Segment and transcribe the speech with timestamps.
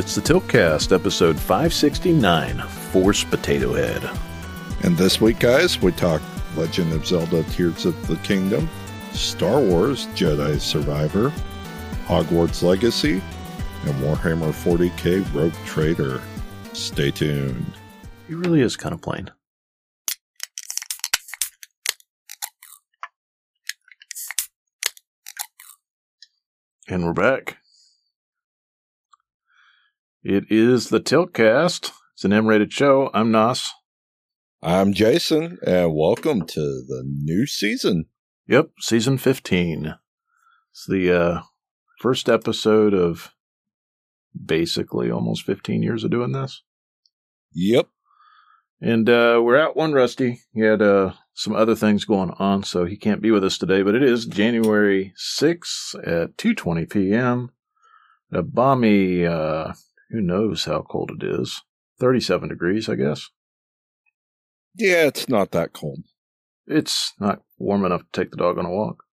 [0.00, 2.60] It's the Tiltcast, episode 569
[2.90, 4.02] Force Potato Head.
[4.82, 6.22] And this week, guys, we talk
[6.56, 8.66] Legend of Zelda Tears of the Kingdom,
[9.12, 11.30] Star Wars Jedi Survivor,
[12.06, 13.20] Hogwarts Legacy,
[13.84, 16.22] and Warhammer 40k Rogue Trader.
[16.72, 17.74] Stay tuned.
[18.26, 19.30] He really is kind of plain.
[26.88, 27.59] And we're back.
[30.22, 31.92] It is the Tiltcast.
[32.12, 33.10] It's an M-rated show.
[33.14, 33.70] I'm Nos.
[34.62, 38.04] I'm Jason, and welcome to the new season.
[38.46, 39.94] Yep, season 15.
[40.72, 41.40] It's the uh,
[42.00, 43.32] first episode of
[44.44, 46.64] basically almost 15 years of doing this.
[47.54, 47.88] Yep.
[48.78, 50.42] And uh, we're out one Rusty.
[50.52, 53.80] He had uh, some other things going on, so he can't be with us today.
[53.80, 57.52] But it is January 6th at 2:20 p.m.
[58.30, 59.72] A balmy, uh,
[60.10, 61.62] who knows how cold it is?
[61.98, 63.28] 37 degrees, I guess.
[64.74, 66.00] Yeah, it's not that cold.
[66.66, 69.04] It's not warm enough to take the dog on a walk.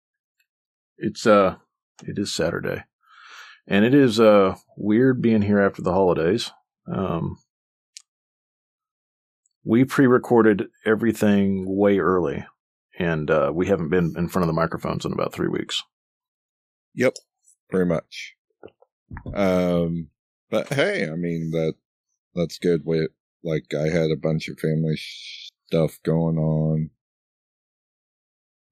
[0.99, 1.57] It's uh,
[2.05, 2.85] it is Saturday,
[3.67, 6.53] and it is uh weird being here after the holidays.
[6.91, 7.39] Um,
[9.65, 12.47] we pre-recorded everything way early,
[12.99, 15.83] and uh, we haven't been in front of the microphones in about three weeks.
[16.95, 17.15] Yep,
[17.71, 18.35] pretty much.
[19.35, 20.11] Um,
[20.51, 21.75] but hey, I mean that
[22.35, 22.83] that's good.
[22.85, 23.09] We
[23.43, 24.99] like I had a bunch of family
[25.69, 26.91] stuff going on.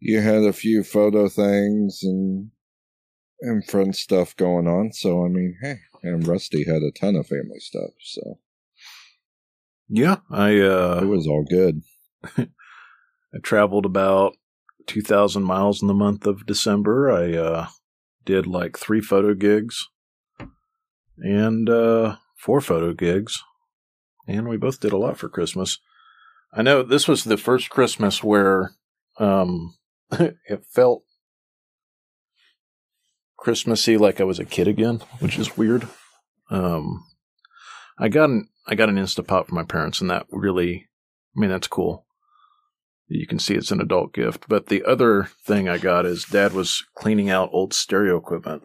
[0.01, 2.51] You had a few photo things and
[3.41, 4.93] and friend stuff going on.
[4.93, 7.91] So I mean, hey, and Rusty had a ton of family stuff.
[8.01, 8.39] So
[9.89, 11.83] Yeah, I uh, it was all good.
[12.37, 14.37] I traveled about
[14.87, 17.11] 2,000 miles in the month of December.
[17.11, 17.67] I uh,
[18.25, 19.89] did like three photo gigs
[21.19, 23.43] and uh, four photo gigs.
[24.27, 25.79] And we both did a lot for Christmas.
[26.53, 28.73] I know this was the first Christmas where
[29.19, 29.75] um,
[30.13, 31.03] it felt
[33.37, 35.89] Christmassy like I was a kid again, which is weird.
[36.51, 37.05] Um,
[37.99, 40.89] I got an I got an Instapot from my parents, and that really,
[41.37, 42.07] I mean, that's cool.
[43.09, 44.47] You can see it's an adult gift.
[44.49, 48.63] But the other thing I got is Dad was cleaning out old stereo equipment,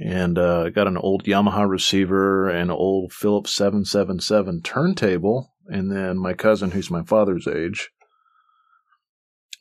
[0.00, 6.18] and uh, got an old Yamaha receiver and an old seven seven turntable, and then
[6.18, 7.90] my cousin, who's my father's age,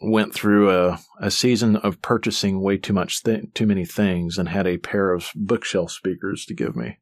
[0.01, 4.49] went through a, a season of purchasing way too much th- too many things and
[4.49, 6.99] had a pair of bookshelf speakers to give me.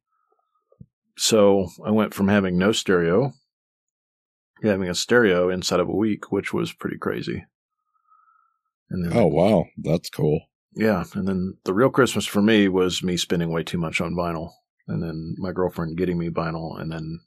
[1.15, 3.33] So I went from having no stereo
[4.61, 7.45] to having a stereo inside of a week, which was pretty crazy.
[8.89, 10.41] And then, Oh wow, that's cool.
[10.77, 14.13] Yeah, and then the real Christmas for me was me spending way too much on
[14.13, 14.51] vinyl,
[14.87, 17.19] and then my girlfriend getting me vinyl, and then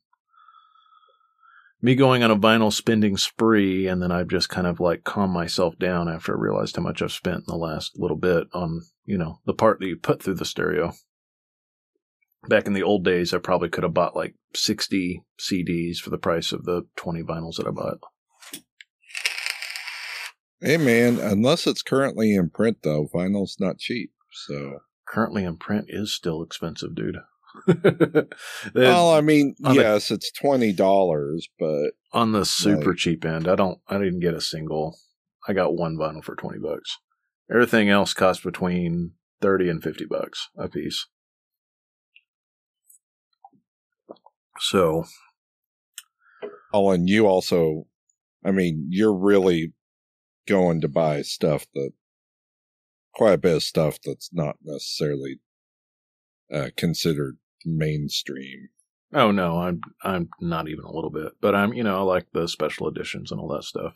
[1.82, 5.32] me going on a vinyl spending spree, and then I've just kind of like calmed
[5.32, 8.82] myself down after I realized how much I've spent in the last little bit on,
[9.04, 10.92] you know, the part that you put through the stereo.
[12.48, 16.18] Back in the old days, I probably could have bought like 60 CDs for the
[16.18, 17.98] price of the 20 vinyls that I bought.
[20.62, 24.12] Hey man, unless it's currently in print though, vinyl's not cheap.
[24.46, 27.16] So Currently in print is still expensive, dude.
[28.74, 32.98] Well, I mean, on the- yes, it's twenty dollars, but on the super Right.
[32.98, 34.96] cheap end, I don't, I didn't get a single.
[35.48, 36.98] I got one vinyl for 20 bucks.
[37.50, 41.06] Everything else cost between 30 and 50 bucks a piece.
[44.60, 45.04] So,
[46.72, 47.86] oh, and you also,
[48.44, 49.72] I mean, you're really
[50.50, 51.92] going to buy stuff that
[53.14, 55.40] quite a bit of stuff that's not necessarily
[56.52, 58.68] uh, considered mainstream.
[59.14, 62.26] oh no, I'm, I'm not even a little bit, but I'm, you know, I like
[62.32, 63.94] the special editions and all that stuff.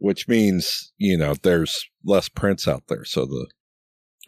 [0.00, 3.48] Which means, you know, there's less prints out there, so the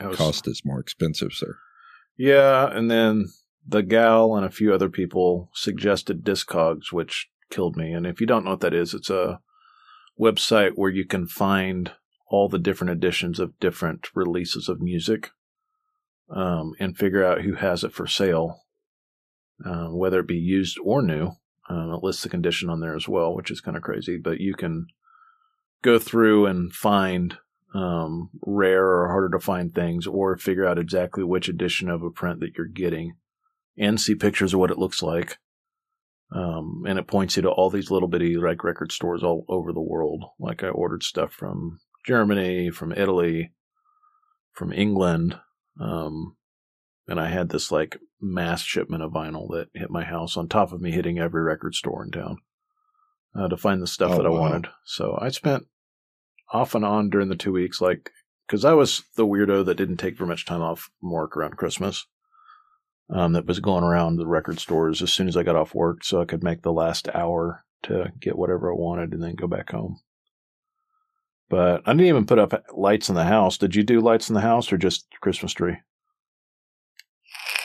[0.04, 1.56] was- cost is more expensive, sir.
[2.16, 3.26] Yeah, and then
[3.64, 7.92] the gal and a few other people suggested Discogs, which killed me.
[7.92, 9.38] And if you don't know what that is, it's a
[10.20, 11.92] website where you can find
[12.28, 15.30] all the different editions of different releases of music
[16.30, 18.60] um, and figure out who has it for sale,
[19.64, 21.32] uh, whether it be used or new.
[21.68, 24.16] Um, it lists the condition on there as well, which is kind of crazy.
[24.16, 24.86] But you can
[25.82, 27.38] go through and find
[27.74, 32.10] um, rare or harder to find things, or figure out exactly which edition of a
[32.10, 33.14] print that you're getting,
[33.78, 35.38] and see pictures of what it looks like.
[36.32, 39.72] Um, and it points you to all these little bitty like record stores all over
[39.72, 40.24] the world.
[40.38, 43.52] Like I ordered stuff from Germany, from Italy,
[44.52, 45.38] from England.
[45.80, 46.36] Um,
[47.08, 50.72] and I had this like mass shipment of vinyl that hit my house on top
[50.72, 52.36] of me hitting every record store in town
[53.34, 54.40] uh, to find the stuff Oh, that I wow.
[54.40, 54.68] wanted.
[54.84, 55.64] So I spent
[56.52, 58.10] off and on during the two weeks, like,
[58.46, 61.56] because I was the weirdo that didn't take very much time off from work around
[61.56, 62.06] Christmas.
[63.12, 66.04] Um, that was going around the record stores as soon as I got off work,
[66.04, 69.48] so I could make the last hour to get whatever I wanted and then go
[69.48, 70.00] back home.
[71.48, 73.58] But I didn't even put up lights in the house.
[73.58, 75.78] Did you do lights in the house or just Christmas tree?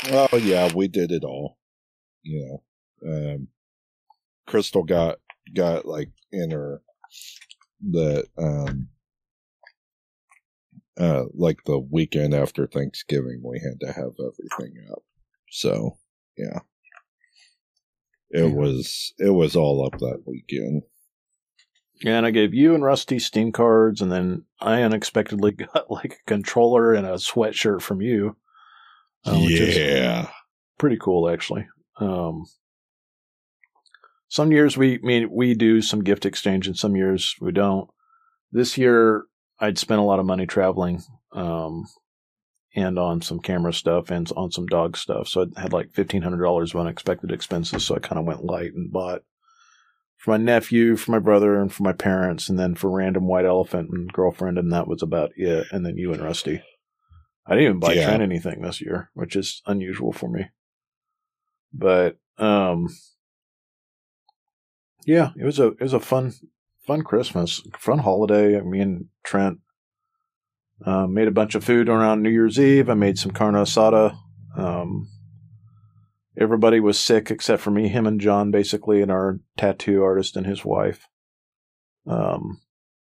[0.09, 1.57] Oh yeah, we did it all.
[2.23, 2.61] You
[3.03, 3.47] know, um,
[4.47, 5.19] Crystal got
[5.53, 6.81] got like in her
[7.91, 8.87] that um
[10.97, 15.03] uh like the weekend after Thanksgiving we had to have everything up.
[15.55, 15.97] So
[16.37, 16.59] yeah.
[18.29, 20.83] It was it was all up that weekend.
[22.01, 26.19] Yeah, and I gave you and Rusty Steam cards, and then I unexpectedly got like
[26.19, 28.35] a controller and a sweatshirt from you.
[29.25, 30.29] uh, yeah.
[30.77, 31.67] pretty cool, actually.
[31.97, 32.43] Um,
[34.27, 37.89] some years we I mean we do some gift exchange, and some years we don't.
[38.51, 39.23] This year,
[39.59, 41.85] I'd spent a lot of money traveling, um,
[42.75, 45.27] and on some camera stuff and on some dog stuff.
[45.29, 47.85] So I had like fifteen hundred dollars of unexpected expenses.
[47.85, 49.23] So I kind of went light and bought
[50.17, 53.45] for my nephew, for my brother, and for my parents, and then for random white
[53.45, 55.67] elephant and girlfriend, and that was about it.
[55.71, 56.61] And then you and Rusty.
[57.47, 58.05] I didn't even buy Yeah.
[58.05, 60.47] Trent anything this year, which is unusual for me.
[61.71, 62.89] But um,
[65.05, 66.33] yeah, it was a it was a fun
[66.87, 68.59] fun Christmas, fun holiday.
[68.61, 69.59] Me and Trent
[70.83, 72.89] uh, made a bunch of food around New Year's Eve.
[72.89, 74.17] I made some carne asada.
[74.57, 75.09] Um,
[76.37, 80.45] everybody was sick except for me, him and John, basically, and our tattoo artist and
[80.45, 81.07] his wife.
[82.07, 82.61] Um,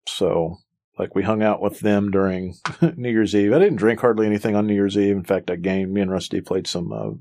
[0.06, 0.58] so
[1.00, 2.54] like we hung out with them during
[2.96, 3.54] New Year's Eve.
[3.54, 5.16] I didn't drink hardly anything on New Year's Eve.
[5.16, 5.94] In fact, I gained.
[5.94, 6.92] Me and Rusty played some.
[6.92, 7.12] Uh,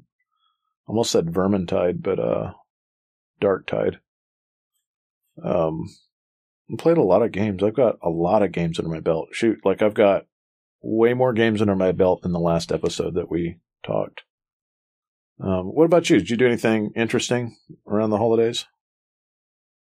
[0.86, 2.54] almost said Vermintide, but uh,
[3.42, 4.00] Darktide.
[5.42, 5.88] Um,
[6.78, 7.64] played a lot of games.
[7.64, 9.30] I've got a lot of games under my belt.
[9.32, 10.26] Shoot, like I've got
[10.82, 14.24] way more games under my belt than the last episode that we talked.
[15.42, 16.18] Um, what about you?
[16.18, 17.56] Did you do anything interesting
[17.88, 18.66] around the holidays?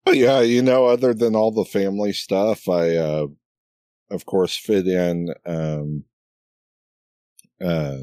[0.07, 3.27] Yeah, you know, other than all the family stuff, I, uh,
[4.11, 6.03] of course, fit in, um,
[7.63, 7.99] uh,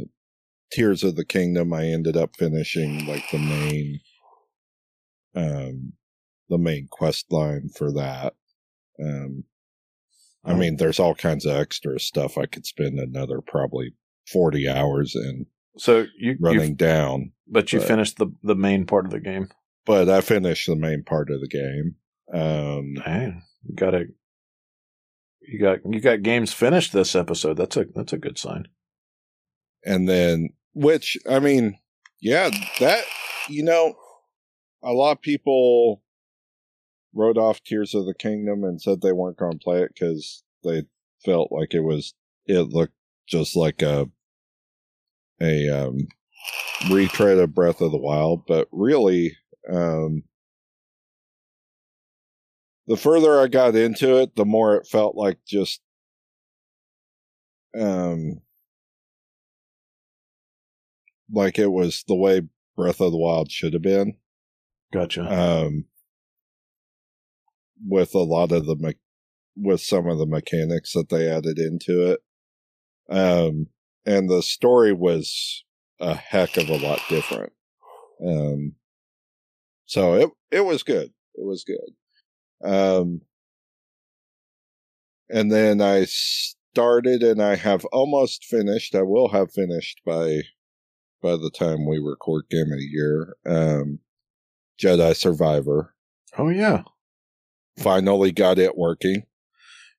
[0.73, 1.73] Tears of the Kingdom.
[1.73, 4.01] I ended up finishing like the main,
[5.35, 5.93] um,
[6.49, 8.35] the main quest line for that.
[8.99, 9.45] Um,
[10.45, 13.95] I mean, there's all kinds of extra stuff I could spend another probably
[14.33, 15.47] 40 hours in
[15.79, 19.49] So you, running down, but you but- finished the the main part of the game.
[19.87, 21.95] but I finished the main part of the game.
[22.33, 24.05] Um, Dang, you got a
[25.41, 27.57] you got you got games finished this episode.
[27.57, 28.67] That's a that's a good sign.
[29.85, 31.77] and then which i mean
[32.21, 32.49] yeah
[32.81, 33.05] that
[33.49, 33.95] you know
[34.83, 36.03] a lot of people
[37.15, 40.43] wrote off tears of the kingdom and said they weren't going to play it because
[40.65, 40.83] they
[41.25, 42.15] felt like it was
[42.47, 42.95] it looked
[43.29, 44.09] just like a
[45.41, 45.99] a um
[46.91, 49.37] retread of breath of the wild but really
[49.73, 50.23] um
[52.89, 55.81] the further i got into it the more it felt like just
[57.79, 58.41] um
[61.33, 62.43] like it was the way
[62.77, 64.17] Breath of the Wild should have been.
[64.93, 65.23] Gotcha.
[65.23, 65.87] Um,
[67.87, 68.95] with a lot of the me-
[69.57, 72.21] with some of the mechanics that they added into it.
[73.09, 73.69] Um,
[74.07, 75.65] and the story was
[76.01, 77.53] a heck of a lot different.
[78.27, 78.75] Um,
[79.85, 81.13] so it it was good.
[81.35, 81.91] It was good.
[82.65, 83.23] Um,
[85.29, 88.95] and then I started, and I have almost finished.
[88.95, 90.43] I will have finished by
[91.23, 93.37] by the time we record Game of the Year.
[93.47, 94.01] Um,
[94.81, 95.95] Jedi Survivor
[96.39, 96.83] oh yeah,
[97.79, 99.25] finally got it working.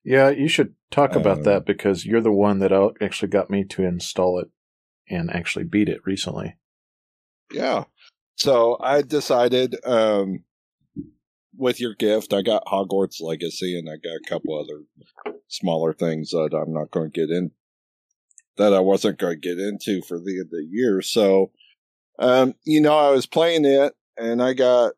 [0.03, 0.29] yeah.
[0.29, 3.83] You should talk about Um, that because you're the one that actually got me to
[3.83, 4.49] install it
[5.09, 6.57] and actually beat it recently.
[7.51, 7.85] Yeah.
[8.35, 10.43] So I decided, um,
[11.55, 14.83] with your gift, I got Hogwarts Legacy and I got a couple other
[15.47, 17.51] smaller things that I'm not going to get in,
[18.57, 21.01] that I wasn't going to get into for the end of the year.
[21.01, 21.51] So,
[22.17, 24.93] um, you know, I was playing it and I got,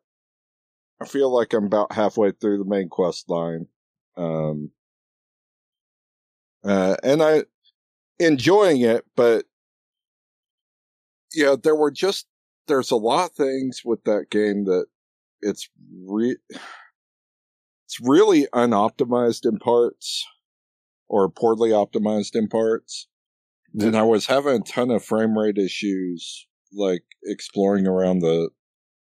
[1.00, 3.66] I feel like I'm about halfway through the main quest line.
[4.16, 4.70] Um,
[6.64, 7.44] uh, and I
[8.18, 9.44] enjoying it, but
[11.34, 12.26] yeah, there were just
[12.66, 14.86] there's a lot of things with that game that
[15.42, 15.68] it's
[16.04, 20.26] re- it's really unoptimized in parts
[21.08, 23.06] or poorly optimized in parts.
[23.78, 28.50] and I was having a ton of frame rate issues, like exploring around the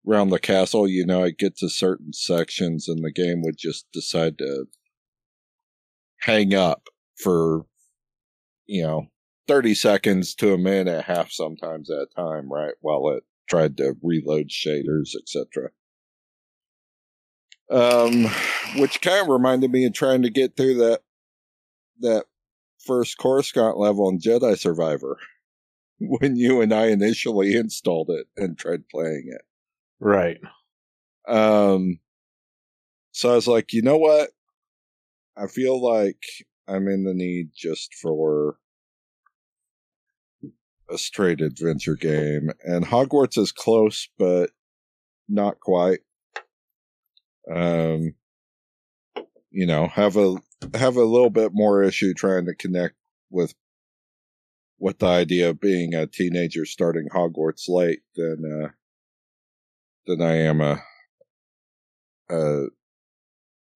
[0.08, 0.88] around the castle.
[0.88, 4.66] You know, I'd get to certain sections, and the game would just decide to
[6.20, 6.88] hang up
[7.22, 7.66] for
[8.66, 9.06] you know
[9.46, 13.24] thirty seconds to a minute and a half, sometimes at a time, right, while it
[13.48, 15.70] tried to reload shaders, etc.
[17.70, 18.24] Um,
[18.80, 21.02] which kind of reminded me of trying to get through that
[22.00, 22.24] that
[22.86, 25.18] first Coruscant level in Jedi Survivor
[26.00, 29.42] when you and I initially installed it and tried playing it.
[30.00, 30.38] Right.
[31.26, 31.98] Um,
[33.12, 34.30] so I was like, you know what?
[35.36, 36.22] I feel like
[36.66, 38.56] I'm in the need just for
[40.90, 44.50] a straight adventure game, and Hogwarts is close, but
[45.28, 46.00] not quite.
[47.50, 48.14] Um,
[49.50, 50.36] you know, have a
[50.74, 52.94] have a little bit more issue trying to connect
[53.30, 53.54] with
[54.78, 58.68] with the idea of being a teenager starting Hogwarts late than uh,
[60.08, 60.82] than I am a
[62.30, 62.66] a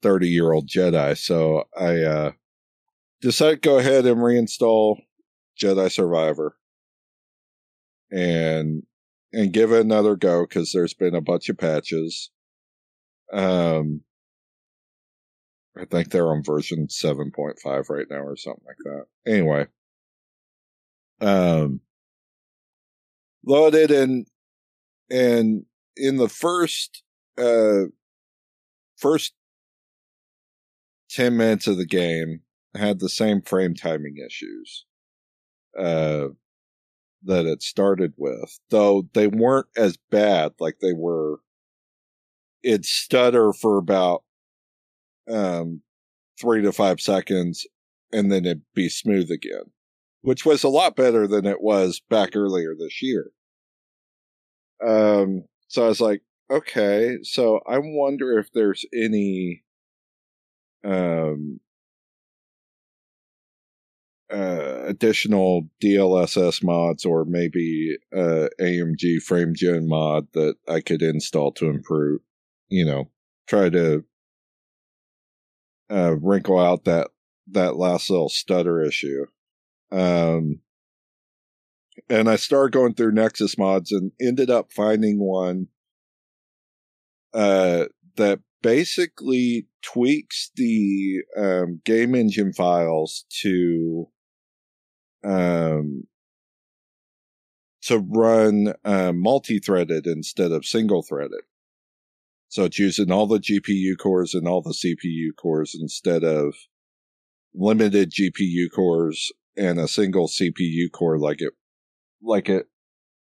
[0.02, 1.16] thirty year old Jedi.
[1.16, 2.32] So I uh,
[3.20, 4.96] decided to go ahead and reinstall
[5.60, 6.56] Jedi Survivor
[8.10, 8.82] and
[9.32, 12.30] and give it another go because there's been a bunch of patches.
[13.32, 14.02] Um,
[15.76, 19.04] I think they're on version 7.5 right now or something like that.
[19.26, 19.66] Anyway,
[21.22, 21.80] um,
[23.46, 24.26] loaded and
[25.10, 25.64] and
[25.96, 27.02] in the first
[27.38, 27.84] uh
[28.96, 29.32] first
[31.10, 32.40] 10 minutes of the game
[32.74, 34.84] had the same frame timing issues
[35.78, 36.28] uh
[37.24, 41.38] that it started with though they weren't as bad like they were
[42.62, 44.24] it'd stutter for about
[45.30, 45.82] um
[46.40, 47.66] three to five seconds
[48.12, 49.70] and then it'd be smooth again
[50.22, 53.30] which was a lot better than it was back earlier this year.
[54.84, 59.64] Um so i was like okay so i wonder if there's any
[60.84, 61.60] um
[64.32, 71.52] uh, additional DLSS mods or maybe uh, AMD frame gen mod that I could install
[71.52, 72.22] to improve,
[72.68, 73.10] you know,
[73.46, 74.04] try to
[75.90, 77.10] uh, wrinkle out that
[77.50, 79.26] that last little stutter issue.
[79.90, 80.60] Um,
[82.08, 85.68] and I started going through Nexus mods and ended up finding one
[87.34, 94.08] uh, that basically tweaks the um, game engine files to
[95.24, 96.04] um,
[97.82, 101.40] to run uh, multi-threaded instead of single-threaded.
[102.48, 106.54] So it's using all the GPU cores and all the CPU cores instead of
[107.54, 111.54] limited GPU cores and a single CPU core like it
[112.22, 112.66] like it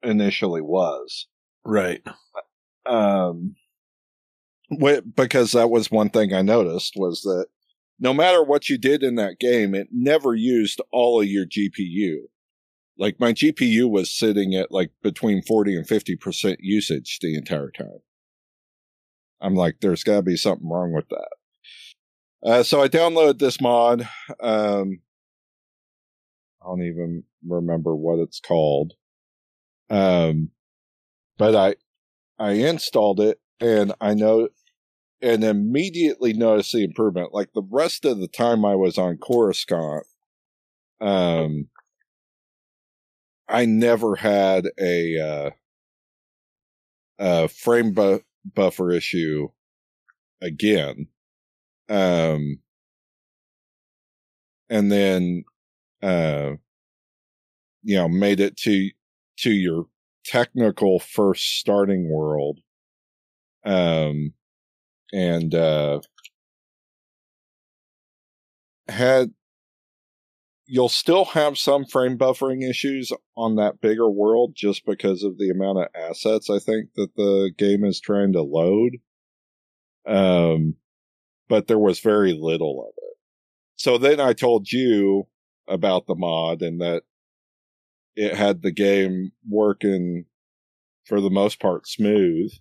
[0.02, 1.26] initially was.
[1.64, 2.02] Right.
[2.86, 3.56] Um,
[5.14, 7.46] because that was one thing I noticed was that
[7.98, 12.16] no matter what you did in that game, it never used all of your GPU.
[12.98, 18.00] Like my GPU was sitting at like between 40 and 50% usage the entire time.
[19.40, 21.28] I'm like, there's gotta be something wrong with that.
[22.42, 24.08] Uh, so I downloaded this mod.
[24.40, 25.00] Um,
[26.66, 28.94] I don't even remember what it's called.
[29.88, 30.50] Um,
[31.38, 31.76] but I,
[32.42, 34.49] I installed it and I know
[35.23, 37.32] and immediately noticed the improvement.
[37.32, 40.04] Like the rest of the time I was on Coruscant,
[41.00, 41.68] um,
[43.49, 45.50] I never had a, uh,
[47.18, 49.49] a frame bu- buffer issue
[50.42, 51.06] again.
[51.88, 52.58] Um,
[54.68, 55.44] and then,
[56.06, 56.54] uh,
[57.82, 58.90] you know, made it to,
[59.38, 59.86] to your
[60.25, 62.60] technical first starting world.
[63.64, 64.34] Um,
[65.12, 66.00] and uh,
[68.88, 69.32] had
[70.66, 75.50] you'll still have some frame buffering issues on that bigger world just because of the
[75.50, 78.96] amount of assets I think that the game is trying to load.
[80.06, 80.75] Um,
[81.48, 83.16] but there was very little of it.
[83.76, 85.28] So then I told you
[85.68, 87.02] about the mod and that
[88.14, 90.25] it had the game working
[91.04, 92.52] for the most part smooth.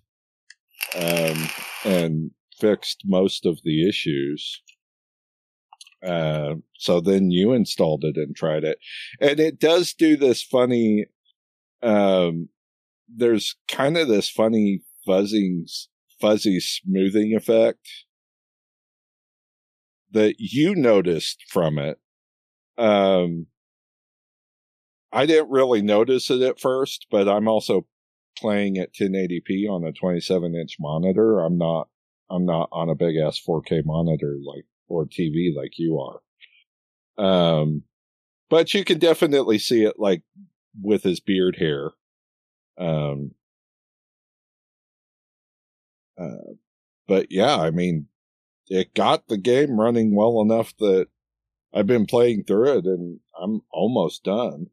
[0.94, 1.48] Um,
[1.84, 4.62] and fixed most of the issues.
[6.06, 8.78] Uh, so then you installed it and tried it.
[9.20, 11.06] And it does do this funny,
[11.82, 12.48] um,
[13.08, 15.64] there's kind of this funny fuzzy,
[16.20, 17.88] fuzzy smoothing effect
[20.12, 21.98] that you noticed from it.
[22.78, 23.46] Um,
[25.12, 27.86] I didn't really notice it at first, but I'm also
[28.38, 31.40] playing at 1080p on a 27 inch monitor.
[31.40, 31.88] I'm not,
[32.30, 36.20] I'm not on a big ass 4K monitor like, or TV like you are.
[37.24, 37.82] Um,
[38.50, 40.22] but you can definitely see it like
[40.80, 41.92] with his beard hair.
[42.78, 43.32] Um,
[46.20, 46.52] uh,
[47.08, 48.08] but yeah, I mean,
[48.68, 51.08] it got the game running well enough that
[51.74, 54.66] I've been playing through it and I'm almost done.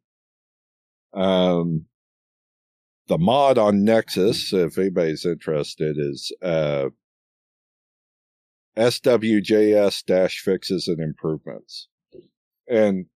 [1.14, 1.86] Um,
[3.08, 6.90] the mod on Nexus, if anybody's interested, is uh,
[8.78, 11.90] SWJS dash fixes and improvements.
[12.68, 13.08] And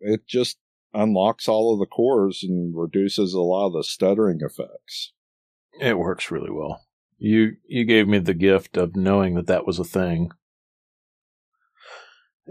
[0.00, 0.58] it just
[0.92, 5.12] unlocks all of the cores and reduces a lot of the stuttering effects.
[5.80, 6.82] It works really well.
[7.18, 10.30] You you gave me the gift of knowing that that was a thing.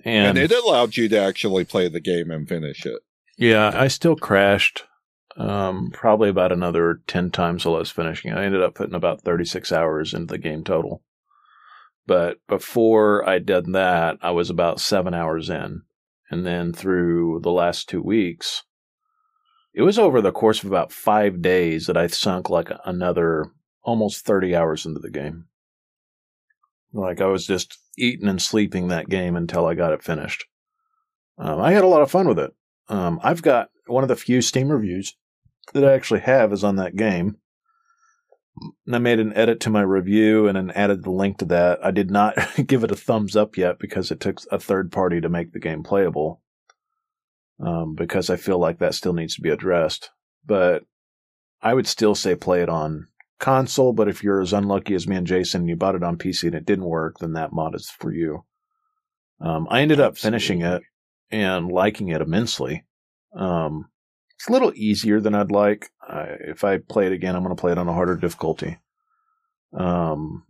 [0.04, 3.02] And, and it allowed you to actually play the game and finish it.
[3.38, 4.84] Yeah, I still crashed
[5.38, 8.32] um, probably about another 10 times while I was finishing.
[8.32, 11.04] I ended up putting about 36 hours into the game total.
[12.08, 15.82] But before I did that, I was about seven hours in.
[16.30, 18.64] And then through the last two weeks,
[19.74, 23.52] it was over the course of about five days that I sunk like another
[23.84, 25.46] almost 30 hours into the game.
[26.96, 30.46] Like I was just eating and sleeping that game until I got it finished.
[31.38, 32.52] Um, I had a lot of fun with it.
[32.88, 35.16] Um, I've got one of the few Steam reviews
[35.74, 37.38] that I actually have is on that game.
[38.86, 41.84] And I made an edit to my review and then added the link to that.
[41.84, 45.20] I did not give it a thumbs up yet because it took a third party
[45.20, 46.42] to make the game playable.
[47.60, 50.12] Um, because I feel like that still needs to be addressed.
[50.46, 50.84] But
[51.62, 53.08] I would still say play it on
[53.40, 53.94] console.
[53.94, 56.44] But if you're as unlucky as me and Jason and you bought it on PC
[56.44, 58.46] and it didn't work, then that mod is for you.
[59.42, 60.82] Um, I ended up finishing it
[61.32, 62.86] and liking it immensely.
[63.38, 63.90] Um,
[64.36, 65.90] it's a little easier than I'd like.
[66.10, 68.78] if I play it again, I'm going to play it on a harder difficulty.
[69.78, 70.46] Um,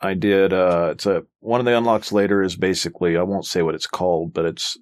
[0.00, 0.52] I did.
[0.52, 3.86] Uh, it's a one of the unlocks later is basically I won't say what it's
[3.86, 4.76] called, but it's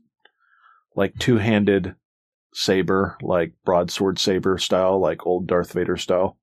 [0.96, 1.94] like two handed
[2.54, 6.36] saber, like broadsword saber style, like old Darth Vader style.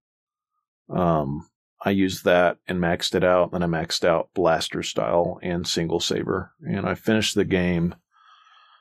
[0.89, 1.47] Um,
[1.83, 3.53] I used that and maxed it out.
[3.53, 7.95] And then I maxed out blaster style and single saber, and I finished the game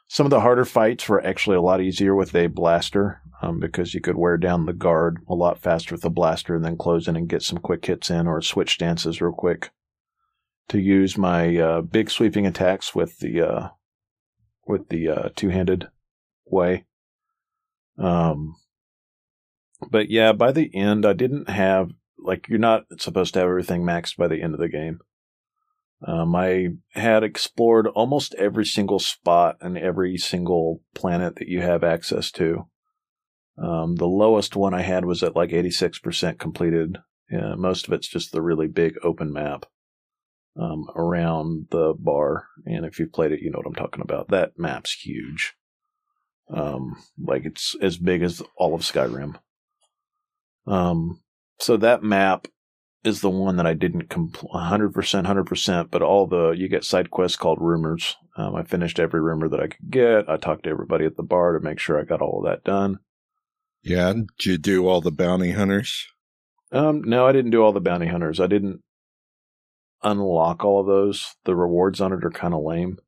[0.09, 3.93] some of the harder fights were actually a lot easier with a blaster um, because
[3.93, 7.07] you could wear down the guard a lot faster with a blaster and then close
[7.07, 9.71] in and get some quick hits in or switch stances real quick.
[10.71, 13.69] To use my uh, big sweeping attacks with the uh,
[14.67, 15.89] with the uh, two handed
[16.45, 16.85] way.
[17.99, 18.57] Um,
[19.91, 23.83] but yeah, by the end, I didn't have like you're not supposed to have everything
[23.83, 25.01] maxed by the end of the game.
[26.07, 31.83] Um, I had explored almost every single spot and every single planet that you have
[31.83, 32.69] access to.
[33.61, 36.99] Um, the lowest one I had was at like 86% completed.
[37.31, 39.67] Yeah, most of it's just the really big open map
[40.57, 42.47] um, around the bar.
[42.65, 44.29] And if you've played it, you know what I'm talking about.
[44.29, 45.55] That map's huge.
[46.49, 49.35] Um, like it's as big as all of Skyrim.
[50.69, 51.21] Um,
[51.59, 52.47] so that map
[53.05, 57.11] is the one that I didn't complete 100%, 100%, but all the, you get side
[57.11, 58.17] quests called rumors.
[58.37, 60.29] Um, I finished every rumor that I could get.
[60.29, 62.65] I talked to everybody at the bar to make sure I got all of that
[62.65, 62.99] done.
[63.83, 64.13] Yeah.
[64.13, 66.07] Did you do all the bounty hunters?
[66.71, 68.41] Um, no, I didn't do all the bounty hunters.
[68.41, 68.83] I didn't
[70.03, 71.35] unlock all of those.
[71.45, 72.99] The rewards on it are kind of lame.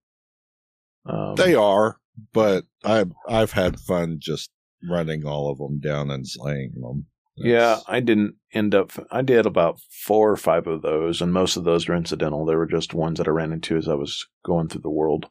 [1.05, 1.99] Um, they are,
[2.33, 4.51] but I've, I've had fun just
[4.88, 7.07] running all of them down and slaying them.
[7.42, 8.92] Yeah, I didn't end up.
[9.11, 12.44] I did about four or five of those, and most of those were incidental.
[12.44, 15.26] They were just ones that I ran into as I was going through the world.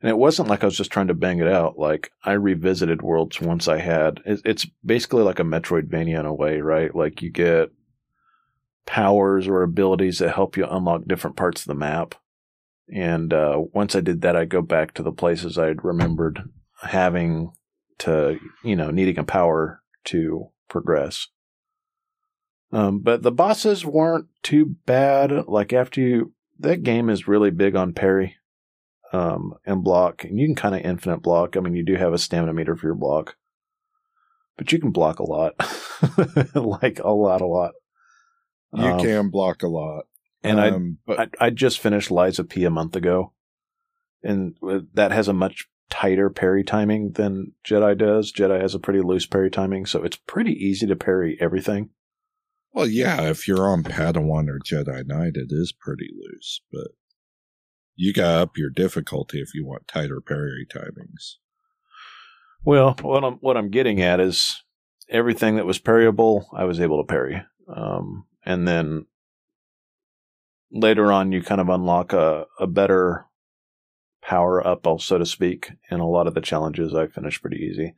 [0.00, 1.78] And it wasn't like I was just trying to bang it out.
[1.78, 4.20] Like I revisited worlds once I had.
[4.26, 6.94] It's basically like a Metroidvania in a way, right?
[6.94, 7.70] Like you get
[8.84, 12.16] powers or abilities that help you unlock different parts of the map.
[12.92, 16.50] And uh, once I did that, I go back to the places I'd remembered
[16.82, 17.52] having
[17.98, 21.28] to, you know, needing a power to progress.
[22.74, 25.46] Um, but the bosses weren't too bad.
[25.46, 28.36] Like after you, that game is really big on parry,
[29.12, 31.56] um, and block, and you can kind of infinite block.
[31.56, 33.36] I mean, you do have a stamina meter for your block,
[34.56, 35.54] but you can block a lot,
[36.54, 37.72] like a lot, a lot.
[38.72, 40.06] You um, can block a lot.
[40.42, 43.32] And um, I, but- I, I just finished of P a month ago,
[44.24, 44.56] and
[44.94, 48.32] that has a much tighter parry timing than Jedi does.
[48.32, 51.90] Jedi has a pretty loose parry timing, so it's pretty easy to parry everything.
[52.74, 56.88] Well, yeah, if you're on Padawan or Jedi Knight, it is pretty loose, but
[57.94, 61.36] you got up your difficulty if you want tighter parry timings.
[62.64, 64.64] Well, what I'm what I'm getting at is
[65.08, 69.06] everything that was parryable, I was able to parry, um, and then
[70.72, 73.26] later on, you kind of unlock a, a better
[74.20, 75.70] power up, so to speak.
[75.90, 77.94] And a lot of the challenges I finished pretty easy.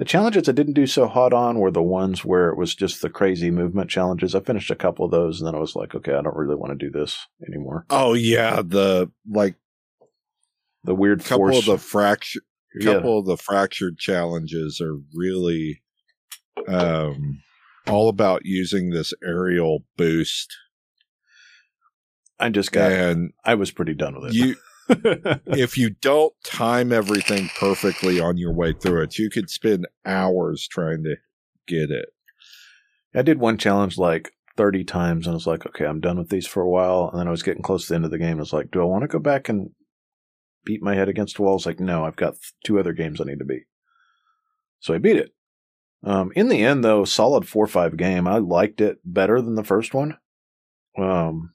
[0.00, 3.02] The challenges I didn't do so hot on were the ones where it was just
[3.02, 4.34] the crazy movement challenges.
[4.34, 6.54] I finished a couple of those, and then I was like, okay, I don't really
[6.54, 7.84] want to do this anymore.
[7.90, 9.56] Oh yeah, the like
[10.84, 11.58] the weird couple force.
[11.58, 12.40] of the fracture,
[12.80, 12.94] Yeah.
[12.94, 15.82] couple of the fractured challenges are really
[16.66, 17.42] um
[17.86, 20.56] all about using this aerial boost,
[22.38, 22.90] I just got.
[22.90, 24.34] and I was pretty done with it.
[24.34, 24.56] you
[25.46, 30.66] if you don't time everything perfectly on your way through it, you could spend hours
[30.66, 31.16] trying to
[31.66, 32.08] get it.
[33.14, 36.28] I did one challenge like 30 times and I was like, okay, I'm done with
[36.28, 37.08] these for a while.
[37.10, 38.36] And then I was getting close to the end of the game.
[38.36, 39.70] I was like, do I want to go back and
[40.64, 41.52] beat my head against the wall?
[41.52, 43.64] I was like, no, I've got two other games I need to beat.
[44.80, 45.34] So I beat it.
[46.02, 48.26] Um, in the end, though, solid 4 5 game.
[48.26, 50.16] I liked it better than the first one.
[50.98, 51.52] Um,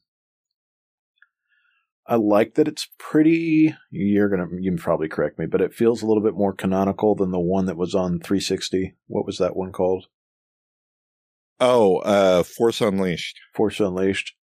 [2.07, 3.75] I like that it's pretty.
[3.89, 7.15] You're gonna, you can probably correct me, but it feels a little bit more canonical
[7.15, 8.95] than the one that was on 360.
[9.07, 10.07] What was that one called?
[11.59, 13.39] Oh, uh Force Unleashed.
[13.53, 14.35] Force Unleashed.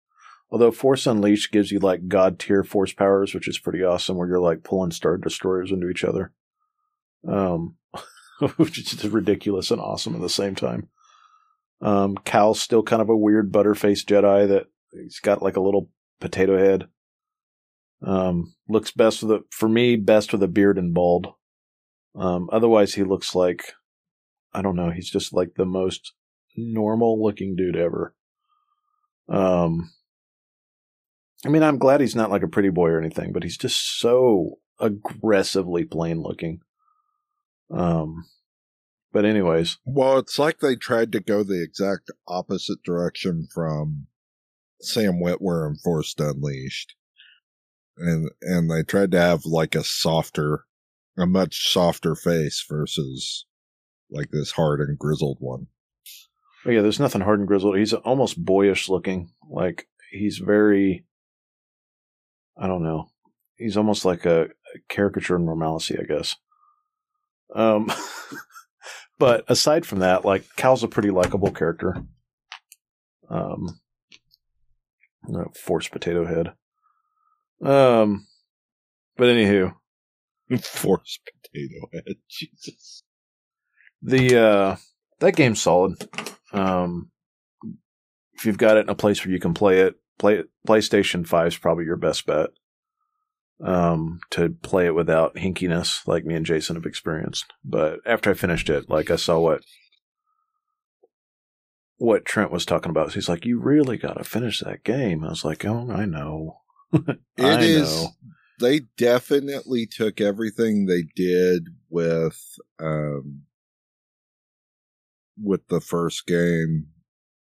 [0.50, 4.28] Although Force Unleashed gives you like god tier force powers, which is pretty awesome, where
[4.28, 6.34] you're like pulling star destroyers into each other,
[7.28, 7.76] um,
[8.58, 10.90] which is just ridiculous and awesome at the same time.
[11.82, 15.90] Um, Cal's still kind of a weird butterface Jedi that he's got like a little
[16.20, 16.88] potato head.
[18.04, 21.28] Um, looks best with a for me best with a beard and bald.
[22.16, 23.74] Um, otherwise he looks like
[24.54, 24.90] I don't know.
[24.90, 26.14] He's just like the most
[26.56, 28.16] normal looking dude ever.
[29.30, 29.92] Um,
[31.46, 34.00] I mean, I'm glad he's not like a pretty boy or anything, but he's just
[34.00, 36.62] so aggressively plain looking.
[37.72, 38.26] Um,
[39.14, 44.08] but anyways, Well, it's like they tried to go the exact opposite direction from
[44.82, 46.96] Sam Witwer and Force Unleashed.
[48.02, 50.66] And and they tried to have like a softer
[51.18, 53.46] a much softer face versus
[54.10, 55.68] like this hard and grizzled one.
[56.66, 57.78] but yeah, there's nothing hard and grizzled.
[57.78, 59.32] He's almost boyish looking.
[59.50, 61.06] Like he's very,
[62.58, 63.10] I don't know.
[63.56, 66.36] He's almost like a, a caricature of normalcy, I guess.
[67.54, 67.92] Um,
[69.20, 71.96] but aside from that, like Cal's a pretty likable character.
[73.30, 73.80] Um,
[75.28, 76.54] no, force potato head.
[77.62, 78.28] Um,
[79.18, 79.74] but anywho,
[80.62, 82.16] Forced potato head.
[82.30, 83.04] Jesus.
[84.02, 84.76] the uh,
[85.20, 86.10] that game's solid.
[86.52, 87.12] Um,
[88.34, 90.50] if you've got it in a place where you can play it, play it.
[90.68, 92.50] PlayStation Five is probably your best bet.
[93.64, 97.54] Um, to play it without hinkiness, like me and Jason have experienced.
[97.64, 99.62] But after I finished it, like I saw what
[101.98, 103.14] what Trent was talking about.
[103.14, 106.61] He's like, "You really got to finish that game." I was like, "Oh, I know."
[107.38, 108.08] It is.
[108.60, 112.40] They definitely took everything they did with
[112.80, 113.44] um
[115.42, 116.88] with the first game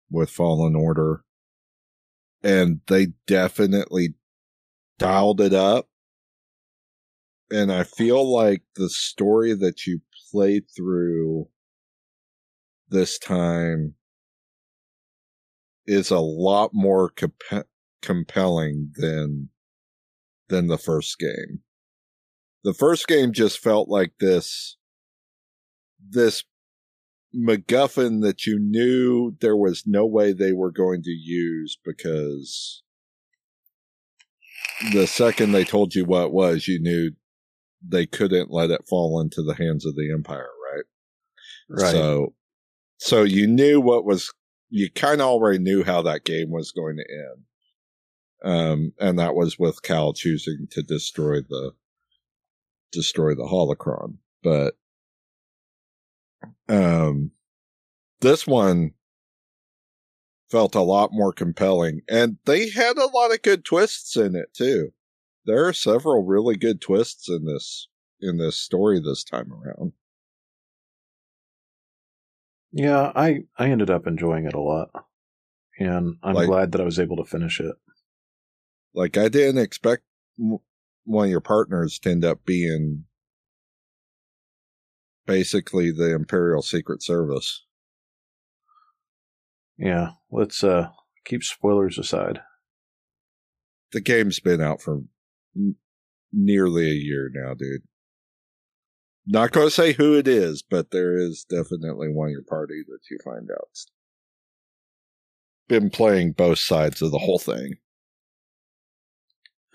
[0.09, 1.23] with Fallen Order,
[2.43, 4.13] and they definitely
[4.97, 5.89] dialed it up.
[7.51, 10.01] And I feel like the story that you
[10.31, 11.49] played through
[12.89, 13.95] this time
[15.85, 17.67] is a lot more comp-
[18.01, 19.49] compelling than
[20.49, 21.61] than the first game.
[22.63, 24.77] The first game just felt like this
[25.99, 26.43] this
[27.35, 32.83] MacGuffin that you knew there was no way they were going to use because
[34.91, 37.11] the second they told you what it was, you knew
[37.87, 40.83] they couldn't let it fall into the hands of the Empire, right?
[41.69, 41.91] Right.
[41.91, 42.33] So,
[42.97, 44.31] so you knew what was,
[44.69, 47.43] you kind of already knew how that game was going to end.
[48.43, 51.73] Um, and that was with Cal choosing to destroy the,
[52.91, 54.17] destroy the holocron.
[54.43, 54.75] But,
[56.67, 57.31] um,
[58.21, 58.91] this one
[60.49, 64.53] felt a lot more compelling and they had a lot of good twists in it
[64.53, 64.91] too.
[65.45, 67.87] There are several really good twists in this,
[68.19, 69.93] in this story this time around.
[72.73, 74.91] Yeah, I I ended up enjoying it a lot,
[75.77, 77.75] and I'm Like- glad that I was able to finish it.
[78.93, 80.03] Like I didn't expect
[80.37, 83.05] one of your partners to end up being
[85.25, 87.65] basically the Imperial Secret Service.
[89.77, 90.89] Yeah, let's uh
[91.25, 92.41] keep spoilers aside.
[93.91, 95.01] The game's been out for
[95.55, 95.75] n-
[96.31, 97.83] nearly a year now, dude.
[99.25, 102.83] Not going to say who it is, but there is definitely one of your party
[102.87, 103.69] that you find out.
[105.67, 107.75] Been playing both sides of the whole thing.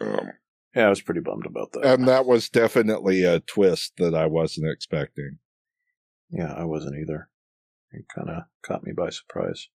[0.01, 0.31] Um,
[0.75, 1.85] Yeah, I was pretty bummed about that.
[1.85, 5.39] and that was definitely a twist that I wasn't expecting.
[6.31, 7.29] yeah, I wasn't either.
[7.93, 9.69] It kind of caught me by surprise.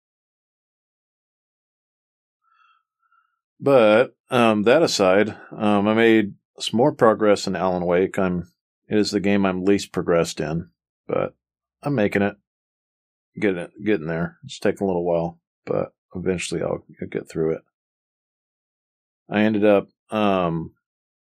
[3.59, 8.17] But um, that aside, um, I made some more progress in Alan Wake.
[8.17, 8.47] I'm
[8.87, 10.69] it is the game I'm least progressed in,
[11.07, 11.33] but
[11.81, 12.35] I'm making it,
[13.39, 14.37] getting it, getting there.
[14.43, 17.61] It's taking a little while, but eventually I'll, I'll get through it.
[19.29, 20.73] I ended up um,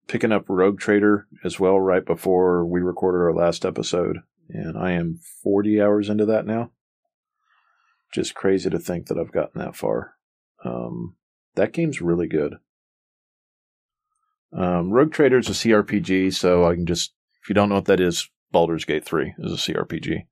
[0.09, 4.19] picking up Rogue Trader as well right before we recorded our last episode,
[4.49, 6.71] and I am 40 hours into that now.
[8.13, 10.15] Just crazy to think that I've gotten that far.
[10.65, 11.17] Um,
[11.55, 12.57] that game's really good.
[14.53, 17.87] Um, Rogue Trader is a CRPG, so I can just, if you don't know what
[17.87, 20.27] that is, Baldur's Gate 3 is a CRPG.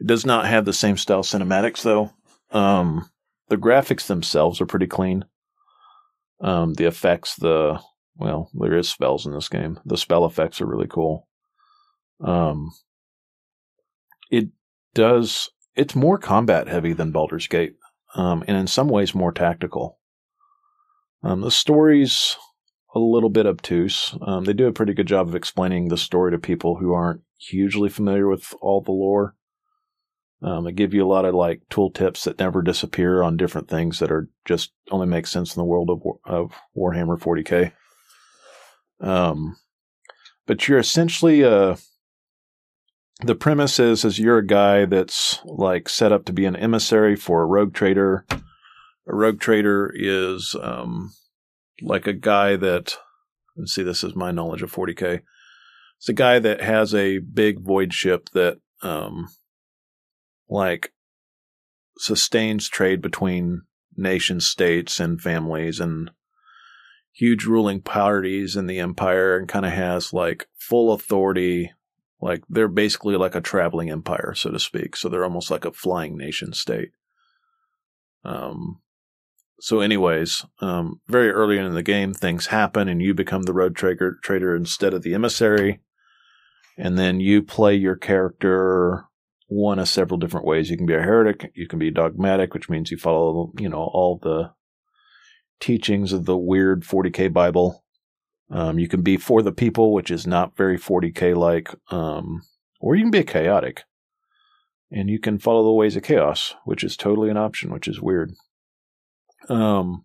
[0.00, 2.12] It does not have the same style cinematics, though.
[2.50, 3.10] Um,
[3.48, 5.26] the graphics themselves are pretty clean.
[6.40, 7.80] Um, the effects, the,
[8.16, 9.78] well, there is spells in this game.
[9.84, 11.28] The spell effects are really cool.
[12.24, 12.70] Um,
[14.30, 14.48] it
[14.94, 17.76] does, it's more combat heavy than Baldur's Gate,
[18.14, 19.98] um, and in some ways more tactical.
[21.22, 22.36] Um, the story's
[22.94, 24.14] a little bit obtuse.
[24.22, 27.20] Um, they do a pretty good job of explaining the story to people who aren't
[27.38, 29.36] hugely familiar with all the lore.
[30.42, 33.98] Um, they give you a lot of like tooltips that never disappear on different things
[33.98, 37.72] that are just only make sense in the world of, of Warhammer 40k.
[39.06, 39.56] Um,
[40.46, 41.76] but you're essentially uh,
[43.22, 47.16] the premise is is you're a guy that's like set up to be an emissary
[47.16, 48.24] for a rogue trader.
[49.06, 51.12] A rogue trader is um,
[51.82, 52.96] like a guy that
[53.56, 55.22] let's see this is my knowledge of 40k
[55.98, 59.28] it's a guy that has a big void ship that um
[60.50, 60.92] like
[61.96, 63.62] sustains trade between
[63.96, 66.10] nation states and families and
[67.12, 71.72] huge ruling parties in the empire and kind of has like full authority.
[72.20, 74.96] Like they're basically like a traveling empire so to speak.
[74.96, 76.90] So they're almost like a flying nation state.
[78.24, 78.80] Um
[79.62, 83.76] so, anyways, um, very early in the game, things happen, and you become the rogue
[83.76, 85.80] trader, trader instead of the emissary.
[86.78, 89.04] And then you play your character
[89.50, 90.70] one of several different ways.
[90.70, 93.82] You can be a heretic, you can be dogmatic, which means you follow, you know,
[93.82, 94.52] all the
[95.60, 97.84] teachings of the weird 40k Bible.
[98.50, 102.42] Um, you can be for the people, which is not very 40k like, um,
[102.80, 103.84] or you can be a chaotic,
[104.90, 108.00] and you can follow the ways of chaos, which is totally an option, which is
[108.00, 108.32] weird
[109.48, 110.04] um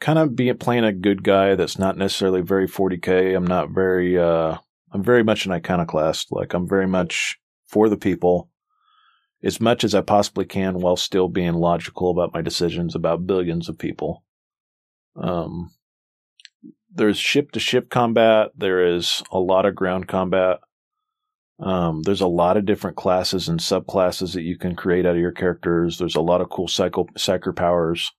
[0.00, 4.18] kind of being playing a good guy that's not necessarily very 40k i'm not very
[4.18, 4.56] uh
[4.92, 7.38] i'm very much an iconoclast like i'm very much
[7.70, 8.50] for the people
[9.42, 13.68] as much as i possibly can while still being logical about my decisions about billions
[13.68, 14.24] of people
[15.16, 15.70] um
[16.92, 20.58] there's ship to ship combat there is a lot of ground combat
[21.60, 25.20] um, there's a lot of different classes and subclasses that you can create out of
[25.20, 25.98] your characters.
[25.98, 28.10] There's a lot of cool psyker powers.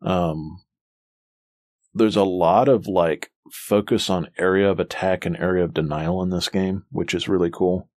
[0.00, 0.62] Um,
[1.92, 6.30] there's a lot of like focus on area of attack and area of denial in
[6.30, 7.90] this game, which is really cool.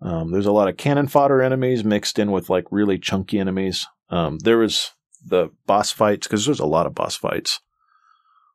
[0.00, 3.86] Um, there's a lot of cannon fodder enemies mixed in with like really chunky enemies.
[4.10, 4.92] Um, there was
[5.24, 7.60] the boss fights because there's a lot of boss fights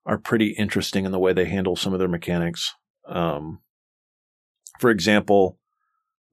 [0.06, 2.73] are pretty interesting in the way they handle some of their mechanics.
[3.08, 3.60] Um,
[4.79, 5.60] for example,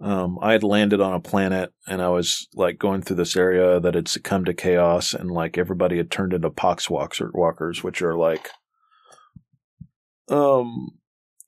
[0.00, 3.78] um, I had landed on a planet and I was like going through this area
[3.80, 8.16] that had succumbed to chaos and like everybody had turned into poxwalkers, walkers, which are
[8.16, 8.50] like
[10.28, 10.98] um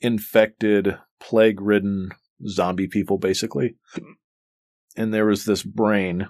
[0.01, 2.11] infected, plague ridden
[2.49, 3.77] zombie people basically.
[4.97, 6.29] And there was this brain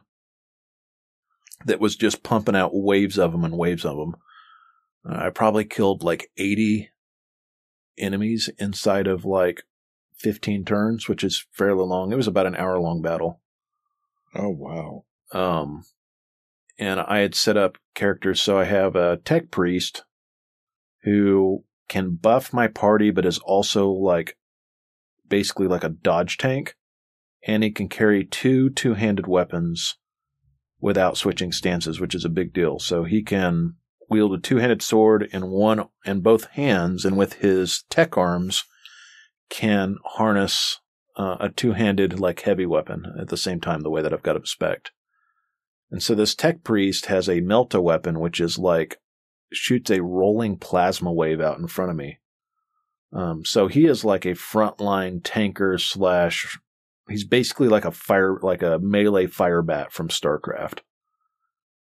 [1.65, 4.17] that was just pumping out waves of them and waves of them.
[5.09, 6.91] Uh, I probably killed like 80
[7.99, 9.63] enemies inside of like
[10.19, 12.13] 15 turns, which is fairly long.
[12.13, 13.41] It was about an hour long battle.
[14.35, 15.05] Oh wow.
[15.33, 15.85] Um,
[16.79, 18.41] and I had set up characters.
[18.41, 20.05] So I have a tech priest
[21.03, 24.37] who can buff my party, but is also like
[25.33, 26.77] basically like a dodge tank.
[27.47, 29.97] And he can carry two two handed weapons
[30.79, 32.79] without switching stances, which is a big deal.
[32.79, 33.77] So he can
[34.11, 38.65] wield a two handed sword in one in both hands, and with his tech arms,
[39.49, 40.81] can harness
[41.17, 44.23] uh, a two handed like heavy weapon at the same time, the way that I've
[44.23, 44.91] got it spec
[45.91, 48.99] And so this tech priest has a melta weapon, which is like
[49.51, 52.19] shoots a rolling plasma wave out in front of me.
[53.13, 56.59] Um, so he is like a frontline tanker slash.
[57.09, 60.81] He's basically like a fire, like a melee fire bat from StarCraft,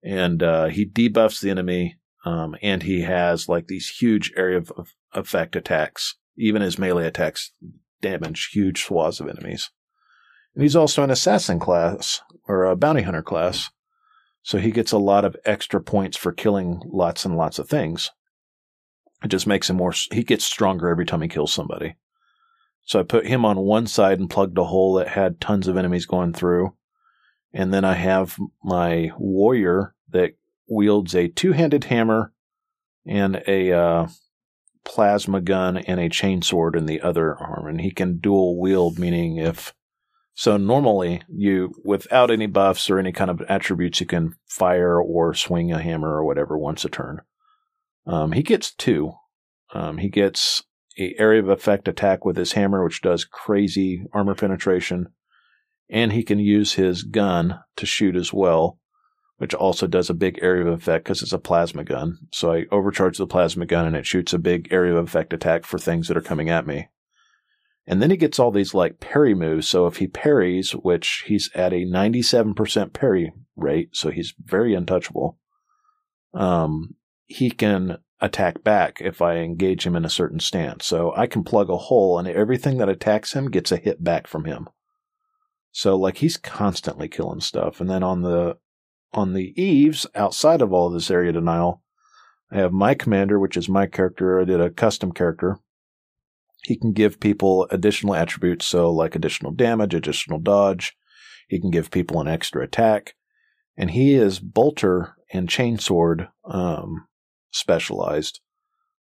[0.04, 1.98] and uh, he debuffs the enemy.
[2.26, 6.16] Um, and he has like these huge area of, of effect attacks.
[6.38, 7.54] Even his melee attacks
[8.02, 9.72] damage huge swaths of enemies.
[10.54, 13.70] And he's also an assassin class or a bounty hunter class.
[14.44, 18.12] So he gets a lot of extra points for killing lots and lots of things.
[19.24, 21.96] It just makes him more, he gets stronger every time he kills somebody.
[22.84, 25.76] So I put him on one side and plugged a hole that had tons of
[25.76, 26.74] enemies going through.
[27.54, 30.36] And then I have my warrior that
[30.70, 32.34] wields a two handed hammer
[33.06, 34.08] and a uh,
[34.86, 37.68] plasma gun and a chainsword in the other arm.
[37.68, 39.74] And he can dual wield, meaning if
[40.34, 45.34] so normally you, without any buffs or any kind of attributes, you can fire or
[45.34, 47.22] swing a hammer or whatever once a turn.
[48.08, 49.12] Um, he gets two.
[49.74, 50.64] Um, he gets
[50.98, 55.10] a area of effect attack with his hammer, which does crazy armor penetration,
[55.90, 58.80] and he can use his gun to shoot as well,
[59.38, 62.18] which also does a big area of effect because it's a plasma gun.
[62.34, 65.66] So I overcharge the plasma gun and it shoots a big area of effect attack
[65.66, 66.90] for things that are coming at me.
[67.86, 69.68] And then he gets all these like parry moves.
[69.68, 75.38] So if he parries, which he's at a 97% parry rate, so he's very untouchable,
[76.34, 76.96] um,
[77.28, 80.86] he can attack back if I engage him in a certain stance.
[80.86, 84.28] So I can plug a hole and everything that attacks him gets a hit back
[84.28, 84.68] from him.
[85.72, 87.80] So like he's constantly killing stuff.
[87.80, 88.58] And then on the
[89.14, 91.84] on the eaves, outside of all this area denial,
[92.52, 94.42] I have my commander, which is my character.
[94.42, 95.60] I did a custom character
[96.68, 100.98] he can give people additional attributes, so like additional damage, additional dodge.
[101.48, 103.16] He can give people an extra attack.
[103.78, 107.08] And he is bolter and chainsword um,
[107.52, 108.42] specialized.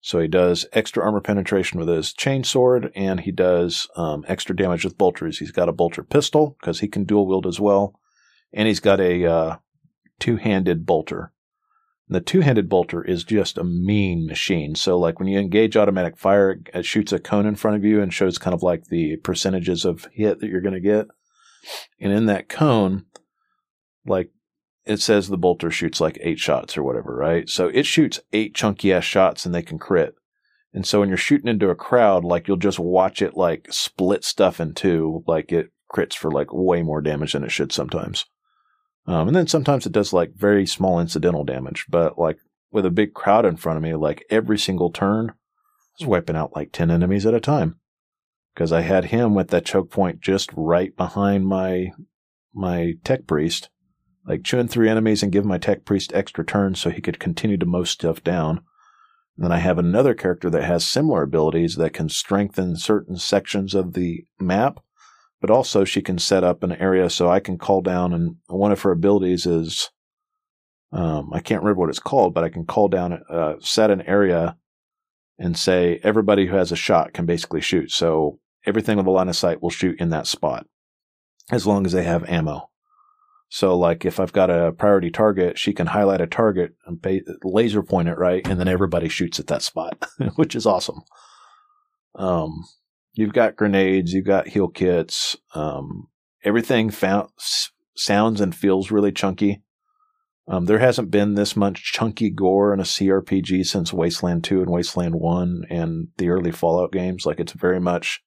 [0.02, 4.84] So he does extra armor penetration with his chainsword, and he does um, extra damage
[4.84, 5.40] with bolters.
[5.40, 8.00] He's got a bolter pistol because he can dual wield as well,
[8.54, 9.56] and he's got a uh,
[10.20, 11.32] two handed bolter.
[12.08, 14.76] The two-handed bolter is just a mean machine.
[14.76, 18.00] So like when you engage automatic fire, it shoots a cone in front of you
[18.00, 21.08] and shows kind of like the percentages of hit that you're going to get.
[22.00, 23.06] And in that cone,
[24.06, 24.30] like
[24.86, 27.50] it says the bolter shoots like eight shots or whatever, right?
[27.50, 30.16] So it shoots eight chunky ass shots and they can crit.
[30.74, 34.24] And so when you're shooting into a crowd, like you'll just watch it like split
[34.24, 38.26] stuff in two, like it crits for like way more damage than it should sometimes.
[39.08, 42.38] Um, and then sometimes it does like very small incidental damage, but like
[42.72, 45.34] with a big crowd in front of me, like every single turn, I
[46.00, 47.80] was wiping out like 10 enemies at a time.
[48.54, 51.92] Because I had him with that choke point just right behind my
[52.54, 53.70] my tech priest,
[54.28, 57.58] like chewing three enemies and giving my tech priest extra turns so he could continue
[57.58, 58.62] to mow stuff down.
[59.38, 63.76] And then I have another character that has similar abilities that can strengthen certain sections
[63.76, 64.80] of the map
[65.42, 68.72] but also she can set up an area so I can call down and one
[68.72, 69.92] of her abilities is
[70.92, 74.02] um, I can't remember what it's called, but I can call down, uh, set an
[74.04, 74.58] area
[75.38, 77.92] and say everybody who has a shot can basically shoot.
[77.92, 80.66] So everything with a line of sight will shoot in that spot
[81.52, 82.70] as long as they have ammo.
[83.56, 87.22] So like if I've got a priority target, she can highlight a target and pay,
[87.44, 91.02] laser point it right, and then everybody shoots at that spot, which is awesome.
[92.16, 92.66] Um,
[93.16, 95.38] You've got grenades, you've got heal kits.
[95.54, 96.10] Um,
[96.44, 97.30] everything found,
[97.96, 99.64] sounds and feels really chunky.
[100.50, 104.70] Um, there hasn't been this much chunky gore in a CRPG since Wasteland 2 and
[104.70, 107.26] Wasteland 1 and the early Fallout games.
[107.26, 108.22] Like it's very much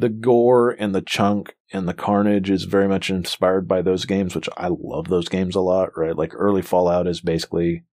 [0.00, 4.34] the gore and the chunk and the carnage is very much inspired by those games,
[4.34, 6.16] which I love those games a lot, right?
[6.16, 7.84] Like early Fallout is basically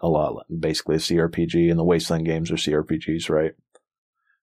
[0.00, 3.52] a lot, basically a CRPG and the Wasteland games are CRPGs, right?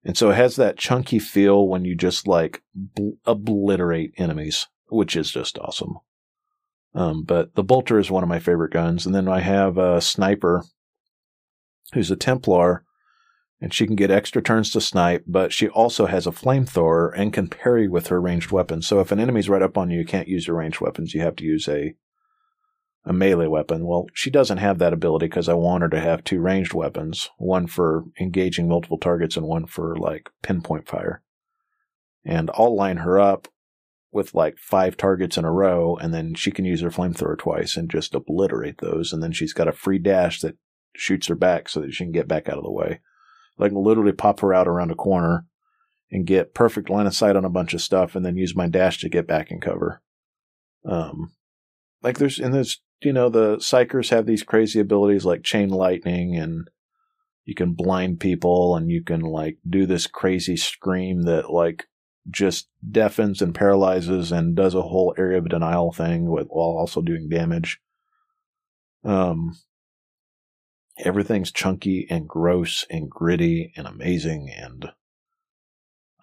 [0.04, 5.16] And so it has that chunky feel when you just like bl- obliterate enemies, which
[5.16, 5.98] is just awesome.
[6.94, 9.06] Um, but the bolter is one of my favorite guns.
[9.06, 10.64] And then I have a sniper
[11.94, 12.86] who's a Templar
[13.60, 17.34] and she can get extra turns to snipe, but she also has a flamethrower and
[17.34, 18.86] can parry with her ranged weapons.
[18.86, 21.14] So if an enemy's right up on you, you can't use your ranged weapons.
[21.14, 21.96] You have to use a
[23.08, 23.88] a melee weapon.
[23.88, 27.30] Well, she doesn't have that ability because I want her to have two ranged weapons,
[27.38, 31.24] one for engaging multiple targets and one for like pinpoint fire.
[32.26, 33.48] And I'll line her up
[34.12, 37.78] with like five targets in a row, and then she can use her flamethrower twice
[37.78, 39.14] and just obliterate those.
[39.14, 40.58] And then she's got a free dash that
[40.94, 43.00] shoots her back so that she can get back out of the way.
[43.58, 45.46] Like literally pop her out around a corner
[46.12, 48.68] and get perfect line of sight on a bunch of stuff, and then use my
[48.68, 50.02] dash to get back in cover.
[50.86, 51.34] Um,
[52.02, 56.36] like there's and there's you know, the psykers have these crazy abilities like chain lightning
[56.36, 56.70] and
[57.46, 61.88] you can blind people and you can like do this crazy scream that like
[62.30, 67.02] just deafens and paralyzes and does a whole area of denial thing with, while also
[67.02, 67.80] doing damage.
[69.04, 69.58] Um,
[71.00, 74.92] everything's chunky and gross and gritty and amazing and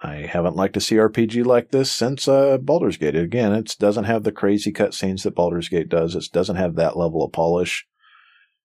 [0.05, 3.16] I haven't liked a CRPG like this since uh, Baldur's Gate.
[3.16, 6.14] Again, it doesn't have the crazy cutscenes that Baldur's Gate does.
[6.14, 7.87] It doesn't have that level of polish.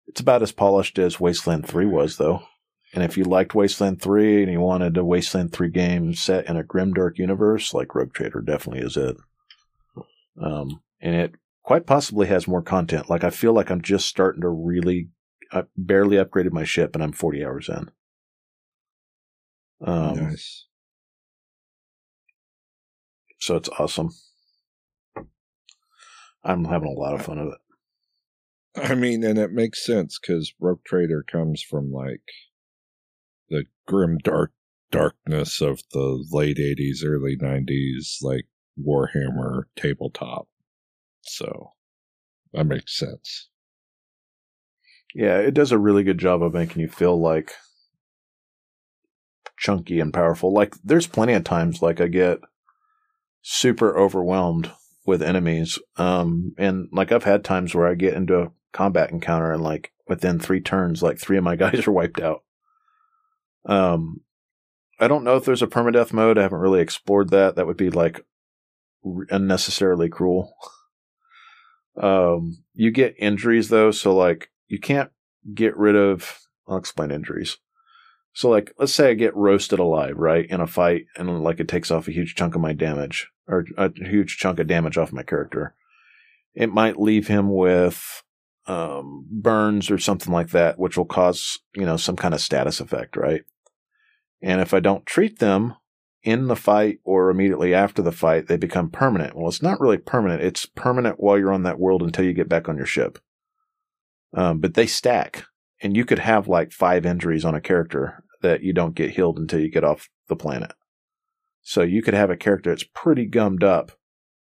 [0.09, 2.43] It's about as polished as Wasteland 3 was, though.
[2.93, 6.57] And if you liked Wasteland 3 and you wanted a Wasteland 3 game set in
[6.57, 9.17] a grimdark universe, like Rogue Trader definitely is it.
[10.43, 13.09] Um, and it quite possibly has more content.
[13.09, 15.11] Like, I feel like I'm just starting to really,
[15.53, 17.91] I barely upgraded my ship and I'm 40 hours in.
[19.81, 20.67] Um, nice.
[23.41, 24.11] So it's awesome.
[26.45, 27.61] I'm having a lot of fun with it.
[28.83, 32.23] I mean, and it makes sense because Rogue Trader comes from like
[33.49, 34.53] the grim dark
[34.91, 38.47] darkness of the late 80s, early 90s, like
[38.81, 40.49] Warhammer tabletop.
[41.23, 41.73] So
[42.53, 43.49] that makes sense.
[45.15, 47.53] Yeah, it does a really good job of making you feel like
[49.57, 50.53] chunky and powerful.
[50.53, 52.39] Like there's plenty of times like I get
[53.43, 54.71] super overwhelmed
[55.07, 55.79] with enemies.
[55.97, 59.93] Um, and like I've had times where I get into a combat encounter and like
[60.07, 62.43] within three turns, like three of my guys are wiped out.
[63.67, 64.21] Um,
[65.01, 66.39] I don't know if there's a permadeath mode.
[66.39, 67.57] I haven't really explored that.
[67.57, 68.25] That would be like
[69.31, 70.55] unnecessarily cruel.
[72.01, 75.11] um, you get injuries though, so like you can't
[75.55, 76.41] get rid of.
[76.69, 77.59] I'll explain injuries.
[78.33, 81.69] So like, let's say I get roasted alive, right, in a fight, and like it
[81.69, 85.13] takes off a huge chunk of my damage or a huge chunk of damage off
[85.13, 85.75] my character.
[86.55, 88.23] It might leave him with
[88.67, 92.81] um, burns or something like that, which will cause you know some kind of status
[92.81, 93.43] effect, right?
[94.43, 95.75] And if I don't treat them
[96.23, 99.35] in the fight or immediately after the fight, they become permanent.
[99.35, 100.43] Well, it's not really permanent.
[100.43, 103.19] It's permanent while you're on that world until you get back on your ship.
[104.35, 105.45] Um, but they stack,
[105.83, 109.39] and you could have like five injuries on a character that you don't get healed
[109.39, 110.73] until you get off the planet.
[111.63, 113.93] So you could have a character that's pretty gummed up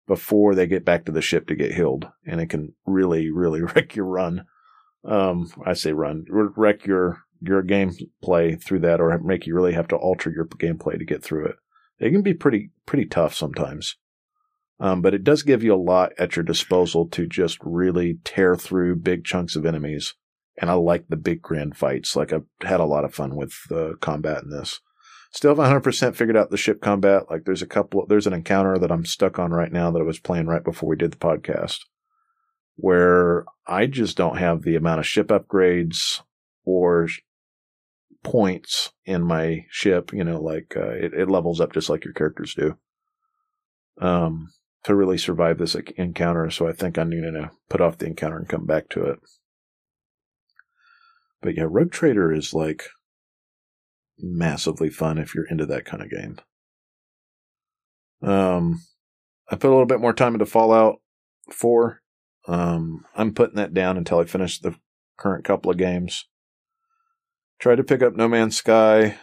[0.08, 3.62] before they get back to the ship to get healed, and it can really, really
[3.76, 4.46] wreck your run.
[5.06, 9.88] Um, I say run, wreck your your gameplay through that, or make you really have
[9.90, 11.56] to alter your gameplay to get through it.
[12.00, 13.96] It can be pretty pretty tough sometimes,
[14.80, 18.56] um, but it does give you a lot at your disposal to just really tear
[18.56, 20.16] through big chunks of enemies.
[20.62, 22.16] And I like the big grand fights.
[22.16, 24.82] Like I've had a lot of fun with uh, combat in this.
[25.32, 27.30] Still haven't 100% figured out the ship combat.
[27.30, 30.04] Like there's a couple, there's an encounter that I'm stuck on right now that I
[30.04, 31.80] was playing right before we did the podcast
[32.82, 36.22] where I just don't have the amount of ship upgrades
[36.64, 37.10] or
[38.24, 40.14] points in my ship.
[40.14, 42.78] You know, like uh, it, it levels up just like your characters do.
[44.00, 44.48] Um,
[44.84, 46.50] to really survive this encounter.
[46.50, 49.20] So I think I'm going to put off the encounter and come back to it.
[51.42, 52.88] But yeah, Rogue Trader is like
[54.18, 56.40] massively fun if you're into that kind of game.
[58.22, 58.82] Um,
[59.50, 60.98] I put a little bit more time into Fallout
[61.52, 62.02] 4.
[62.48, 64.76] Um, I'm putting that down until I finish the
[65.18, 66.28] current couple of games.
[67.60, 69.18] Tried to pick up No Man's Sky.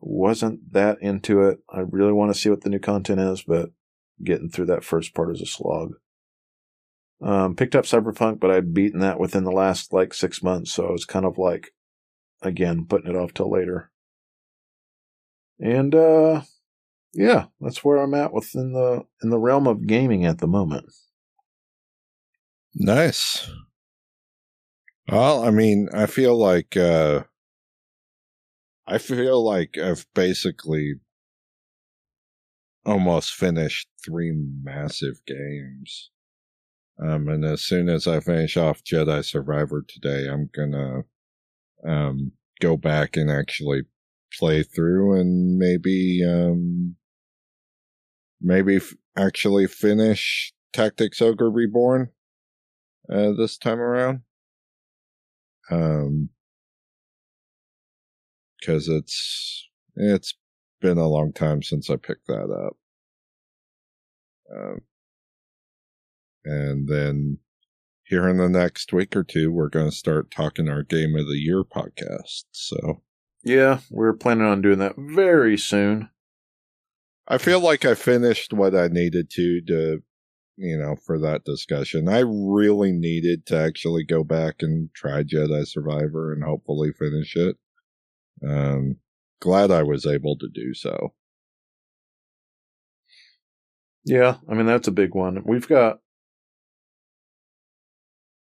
[0.00, 1.58] Wasn't that into it.
[1.70, 3.70] I really want to see what the new content is, but
[4.24, 5.94] getting through that first part is a slog.
[7.22, 10.86] Um, picked up Cyberpunk, but I'd beaten that within the last like six months, so
[10.88, 11.72] I was kind of like,
[12.42, 13.90] again, putting it off till later.
[15.60, 16.42] And uh
[17.12, 20.86] yeah, that's where I'm at within the in the realm of gaming at the moment.
[22.74, 23.50] Nice.
[25.08, 27.24] Well, I mean, I feel like uh
[28.86, 30.94] I feel like I've basically
[32.84, 36.10] almost finished three massive games.
[37.02, 41.02] Um, and as soon as I finish off Jedi Survivor today, I'm gonna
[41.86, 43.82] um, go back and actually
[44.38, 46.96] play through and maybe um,
[48.40, 52.10] maybe f- actually finish Tactics Ogre Reborn
[53.10, 54.20] uh, this time around.
[55.70, 56.30] Um,
[58.58, 60.34] because it's it's
[60.80, 62.76] been a long time since I picked that up.
[64.54, 64.80] Um,
[66.44, 67.38] and then
[68.04, 71.26] here in the next week or two, we're going to start talking our game of
[71.26, 72.44] the year podcast.
[72.50, 73.02] So,
[73.44, 76.10] yeah, we're planning on doing that very soon.
[77.28, 80.02] I feel like I finished what I needed to to
[80.56, 82.08] you know for that discussion.
[82.08, 87.56] I really needed to actually go back and try Jedi Survivor and hopefully finish it.
[88.44, 88.96] Um,
[89.40, 91.14] glad I was able to do so.
[94.04, 95.42] Yeah, I mean that's a big one.
[95.44, 95.98] We've got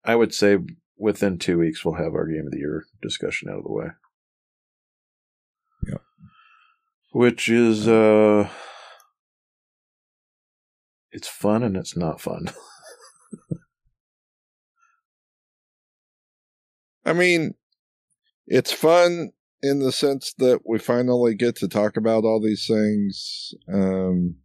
[0.05, 0.59] I would say
[0.97, 3.86] within 2 weeks we'll have our game of the year discussion out of the way.
[5.86, 5.99] Yeah.
[7.12, 8.49] Which is uh
[11.11, 12.51] it's fun and it's not fun.
[17.05, 17.55] I mean,
[18.47, 19.32] it's fun
[19.63, 24.37] in the sense that we finally get to talk about all these things um,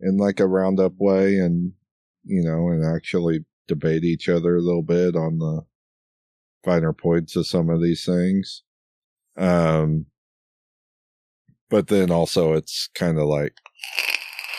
[0.00, 1.72] in like a roundup way and,
[2.24, 5.62] you know, and actually debate each other a little bit on the
[6.64, 8.62] finer points of some of these things.
[9.38, 10.06] Um,
[11.70, 13.54] but then also it's kind of like,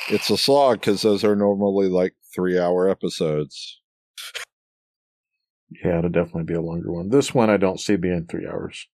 [0.10, 3.82] it's a slog because those are normally like three hour episodes.
[5.84, 7.10] Yeah, it'll definitely be a longer one.
[7.10, 8.88] This one I don't see being three hours.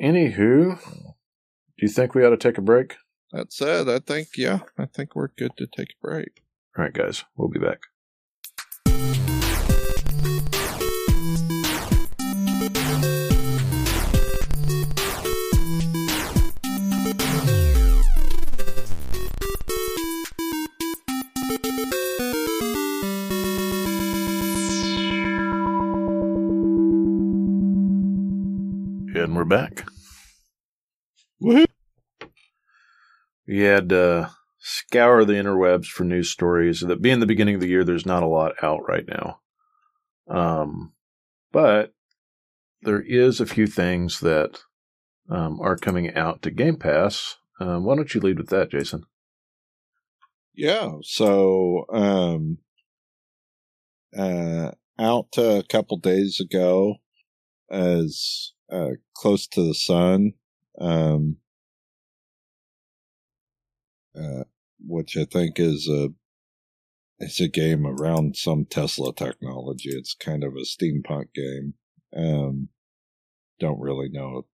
[0.00, 1.12] Anywho, do
[1.78, 2.96] you think we ought to take a break?
[3.32, 6.42] That said, I think, yeah, I think we're good to take a break.
[6.76, 7.80] All right, guys, we'll be back.
[29.36, 29.86] We're back.
[31.42, 31.66] Woohoo!
[33.46, 36.80] We had to scour the interwebs for news stories.
[36.80, 39.40] That being the beginning of the year, there's not a lot out right now.
[40.28, 40.94] Um,
[41.52, 41.92] but
[42.82, 44.60] there is a few things that
[45.28, 47.36] um, are coming out to Game Pass.
[47.60, 49.04] Um, why don't you lead with that, Jason?
[50.54, 50.92] Yeah.
[51.02, 52.58] So, um,
[54.16, 56.96] uh, out a couple days ago,
[57.70, 60.32] as uh, close to the sun,
[60.80, 61.36] um,
[64.18, 64.44] uh,
[64.80, 66.10] which I think is a
[67.18, 69.90] it's a game around some Tesla technology.
[69.90, 71.74] It's kind of a steampunk game.
[72.14, 72.68] Um,
[73.58, 74.44] don't really know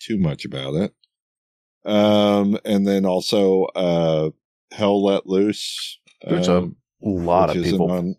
[0.00, 0.94] too much about it.
[1.84, 4.30] Um, and then also, uh,
[4.72, 6.00] Hell Let Loose.
[6.22, 7.90] There's um, a lot of people.
[7.90, 8.16] On,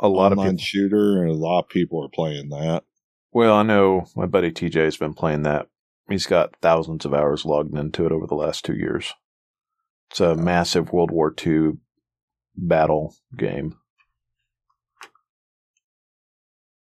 [0.00, 0.58] a lot of people.
[0.58, 2.84] shooter, and a lot of people are playing that.
[3.32, 5.68] Well, I know my buddy TJ has been playing that.
[6.08, 9.14] He's got thousands of hours logged into it over the last two years.
[10.10, 11.74] It's a massive World War II
[12.56, 13.76] battle game.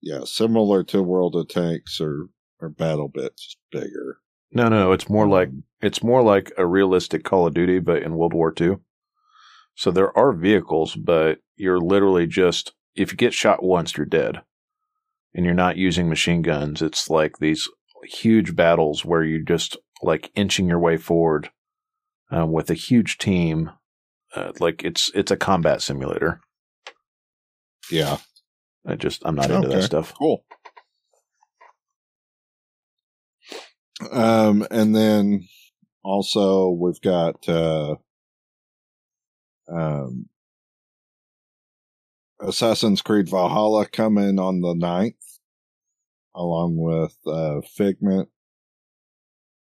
[0.01, 2.29] Yeah, similar to World of Tanks or
[2.61, 4.19] or Battle Bits, bigger.
[4.53, 4.93] No, no, no.
[4.93, 8.33] It's more like um, it's more like a realistic Call of Duty, but in World
[8.33, 8.77] War II.
[9.75, 14.43] So there are vehicles, but you're literally just if you get shot once, you're dead,
[15.35, 16.83] and you're not using machine guns.
[16.83, 17.69] It's like these
[18.05, 21.51] huge battles where you're just like inching your way forward
[22.31, 23.71] um, with a huge team.
[24.35, 26.41] Uh, like it's it's a combat simulator.
[27.91, 28.19] Yeah,
[28.87, 30.15] I just I'm not into that stuff.
[30.17, 30.45] cool.
[34.11, 35.47] Um, and then
[36.03, 37.97] also we've got uh,
[39.71, 40.29] um,
[42.43, 45.15] Assassin's Creed Valhalla coming on the 9th,
[46.35, 48.29] along with uh, Figment.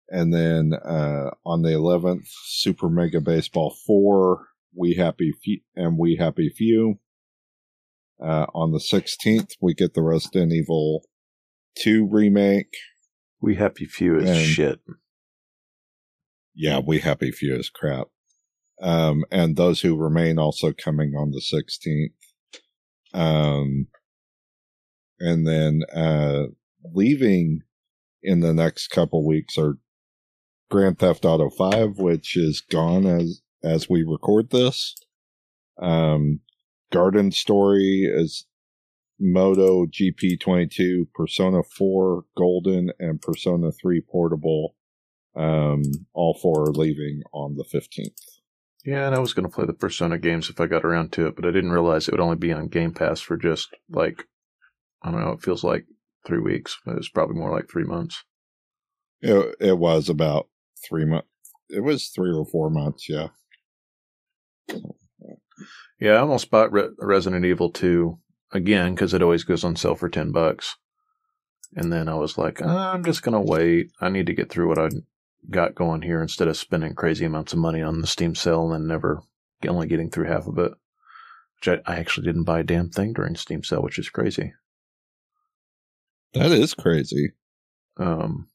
[0.09, 4.45] And then uh, on the 11th, Super Mega Baseball 4,
[4.76, 6.99] We Happy Few, and We Happy Few.
[8.24, 11.03] Uh, on the 16th, we get the Resident Evil
[11.80, 12.74] 2 remake.
[13.41, 14.80] We happy few is And- shit.
[16.55, 18.07] Yeah, We Happy Few is crap.
[18.82, 22.13] Um, and Those Who Remain also coming on the 16th.
[23.14, 23.88] Um,
[25.20, 26.47] and then uh,
[26.93, 27.61] leaving
[28.22, 29.78] in the next couple weeks are
[30.70, 34.95] Grand Theft Auto 5, which is gone as as we record this.
[35.82, 36.41] Um,
[36.91, 38.45] Garden Story is
[39.20, 44.76] Moto GP22, Persona 4 Golden, and Persona 3 Portable.
[45.36, 45.82] Um,
[46.14, 48.32] all four are leaving on the 15th.
[48.86, 51.27] Yeah, and I was going to play the Persona games if I got around to
[51.27, 54.25] it, but I didn't realize it would only be on Game Pass for just like
[55.01, 55.31] I don't know.
[55.31, 55.86] It feels like
[56.25, 56.77] three weeks.
[56.86, 58.23] It was probably more like three months.
[59.21, 60.47] It, it was about
[60.88, 61.27] three months.
[61.69, 63.29] It was three or four months, yeah.
[65.99, 68.17] Yeah, I almost bought Re- Resident Evil 2
[68.51, 70.75] again because it always goes on sale for 10 bucks.
[71.75, 73.91] And then I was like, "Ah, I'm just going to wait.
[73.99, 74.89] I need to get through what I
[75.49, 78.87] got going here instead of spending crazy amounts of money on the Steam sale and
[78.87, 79.21] never
[79.67, 80.71] only getting through half of it.
[81.55, 84.53] Which I actually didn't buy a damn thing during Steam sale, which is crazy.
[86.33, 87.31] That is crazy.
[87.97, 88.47] Um,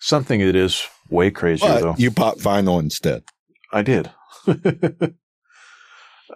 [0.00, 1.94] something that is way crazier But though.
[1.98, 3.24] you bought vinyl instead.
[3.72, 4.10] I did.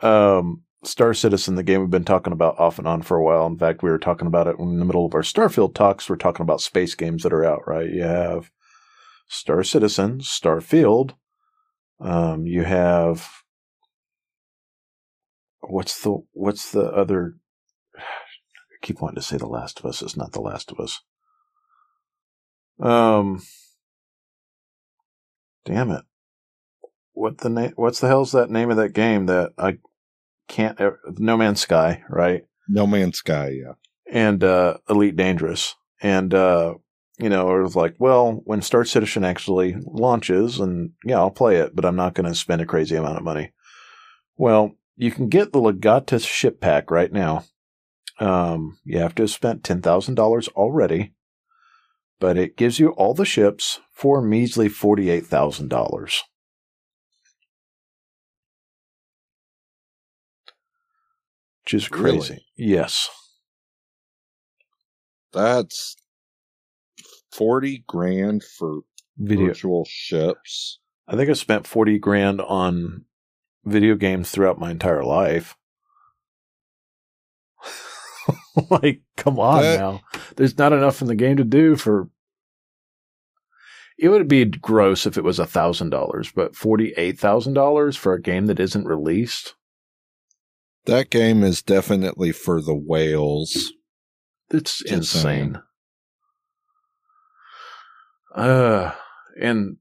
[0.03, 3.47] um, Star Citizen, the game we've been talking about off and on for a while.
[3.47, 6.09] In fact, we were talking about it in the middle of our Starfield talks.
[6.09, 7.89] We're talking about space games that are out, right?
[7.89, 8.51] You have
[9.33, 11.15] Star Citizen, Starfield.
[12.01, 13.29] Um, you have
[15.61, 17.37] what's the what's the other?
[17.97, 18.01] I
[18.83, 20.03] keep wanting to say The Last of Us.
[20.03, 21.01] It's not The Last of Us.
[22.81, 23.41] Um,
[25.65, 26.03] damn it
[27.15, 27.73] what the name?
[27.77, 29.79] What's the hell's that name of that game that I
[30.49, 30.79] can't?
[30.81, 32.45] ever- No Man's Sky, right?
[32.69, 33.75] No Man's Sky, yeah.
[34.11, 36.75] And uh, Elite Dangerous, and uh,
[37.23, 41.57] you know, it was like, well, when Star Citizen actually launches, and yeah, I'll play
[41.57, 43.53] it, but I'm not going to spend a crazy amount of money.
[44.37, 47.45] Well, you can get the Legatus ship pack right now.
[48.19, 51.15] Um, you have to have spent ten thousand dollars already,
[52.21, 56.23] but it gives you all the ships for a measly forty-eight thousand dollars.
[61.65, 62.19] which is Really?
[62.19, 62.45] crazy.
[62.57, 63.09] Yes.
[65.33, 65.97] That's
[67.33, 68.81] 40 grand for
[69.19, 69.47] Video.
[69.47, 70.79] virtual ships.
[71.09, 73.05] I think I spent 40 grand on
[73.65, 75.57] video games throughout my entire life.
[78.71, 80.01] like, come on That- now.
[80.37, 82.09] There's not enough in the game to do for.
[83.99, 88.15] It would be gross if it was a thousand dollars, but forty-eight thousand dollars for
[88.15, 89.55] a game that isn't released.
[90.87, 93.73] That game is definitely for the whales.
[94.51, 95.63] It's Just insane.
[98.35, 98.93] Uh,
[99.41, 99.77] and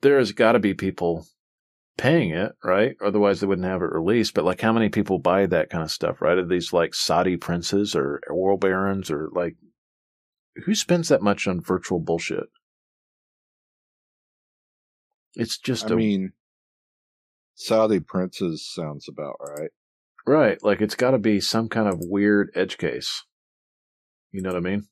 [0.00, 1.26] there has got to be people
[1.96, 2.96] paying it, right?
[3.04, 4.34] Otherwise, they wouldn't have it released.
[4.34, 6.38] But like, how many people buy that kind of stuff, right?
[6.38, 9.56] Are these like Saudi princes or oil barons or like,
[10.64, 12.44] who spends that much on virtual bullshit?
[15.34, 16.32] It's just I a mean,
[17.54, 19.70] Saudi princes sounds about right.
[20.26, 20.62] right.
[20.62, 23.24] Like, it's got to be some kind of weird edge case.
[24.30, 24.88] You know what I mean?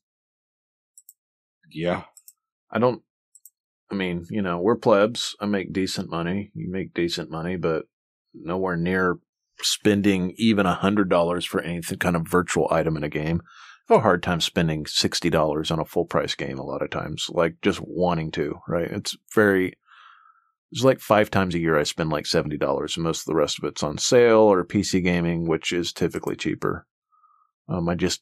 [1.69, 2.03] Yeah.
[2.71, 3.01] I don't.
[3.91, 5.35] I mean, you know, we're plebs.
[5.39, 6.51] I make decent money.
[6.55, 7.85] You make decent money, but
[8.33, 9.19] nowhere near
[9.61, 13.41] spending even a hundred dollars for anything kind of virtual item in a game.
[13.89, 16.81] I have a hard time spending sixty dollars on a full price game a lot
[16.81, 17.27] of times.
[17.29, 18.89] Like just wanting to, right?
[18.89, 19.73] It's very.
[20.71, 23.59] It's like five times a year I spend like seventy dollars, most of the rest
[23.59, 26.87] of it's on sale or PC gaming, which is typically cheaper.
[27.67, 28.21] Um, I just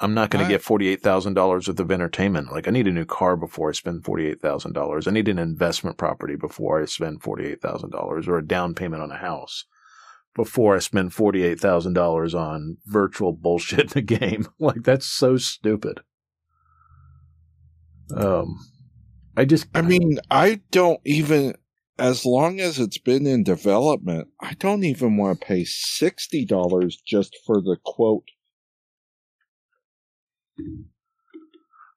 [0.00, 2.52] I'm not going to get forty-eight thousand dollars worth of entertainment.
[2.52, 5.06] Like I need a new car before I spend forty-eight thousand dollars.
[5.06, 9.02] I need an investment property before I spend forty-eight thousand dollars, or a down payment
[9.02, 9.64] on a house
[10.34, 14.48] before I spend forty-eight thousand dollars on virtual bullshit in a game.
[14.58, 16.00] like that's so stupid.
[18.14, 18.58] Um,
[19.38, 21.54] I just, I mean, I don't even,
[21.96, 27.36] as long as it's been in development, I don't even want to pay $60 just
[27.46, 28.28] for the quote.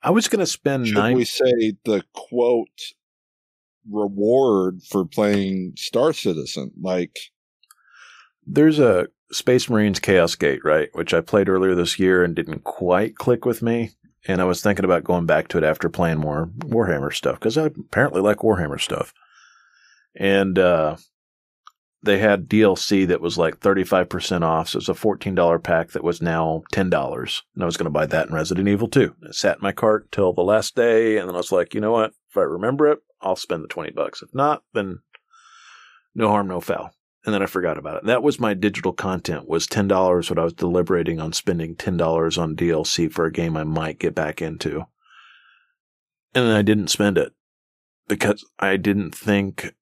[0.04, 1.16] I was going to spend Should nine.
[1.16, 2.68] we say the quote
[3.90, 6.72] reward for playing Star Citizen?
[6.80, 7.18] Like,
[8.46, 10.90] There's a Space Marines Chaos Gate, right?
[10.94, 13.92] Which I played earlier this year and didn't quite click with me.
[14.28, 17.58] And I was thinking about going back to it after playing more Warhammer stuff because
[17.58, 19.14] I apparently like Warhammer stuff.
[20.16, 20.98] And uh,
[22.04, 24.70] they had DLC that was like 35% off.
[24.70, 27.42] So it was a $14 pack that was now $10.
[27.54, 29.16] And I was going to buy that in Resident Evil 2.
[29.24, 31.18] It sat in my cart till the last day.
[31.18, 32.14] And then I was like, you know what?
[32.30, 34.22] If I remember it, I'll spend the 20 bucks.
[34.22, 35.00] If not, then
[36.16, 36.92] no harm, no foul
[37.26, 38.06] and then I forgot about it.
[38.06, 40.30] That was my digital content was ten dollars.
[40.30, 44.00] What I was deliberating on spending ten dollars on DLC for a game I might
[44.00, 44.86] get back into,
[46.34, 47.34] and then I didn't spend it
[48.08, 49.74] because I didn't think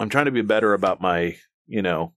[0.00, 1.36] I'm trying to be better about my
[1.68, 2.12] you know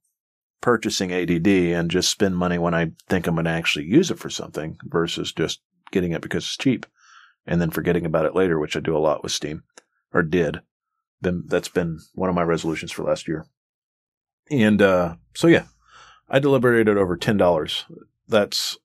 [0.62, 4.20] purchasing ADD and just spend money when I think I'm going to actually use it
[4.20, 5.60] for something versus just
[5.92, 6.86] getting it because it's cheap
[7.46, 9.64] and then forgetting about it later, which I do a lot with Steam
[10.14, 10.62] or did.
[11.20, 13.46] Then that's been one of my resolutions for last year.
[14.50, 15.66] And uh, so, yeah,
[16.30, 17.86] I deliberated over ten dollars.
[18.28, 18.78] That's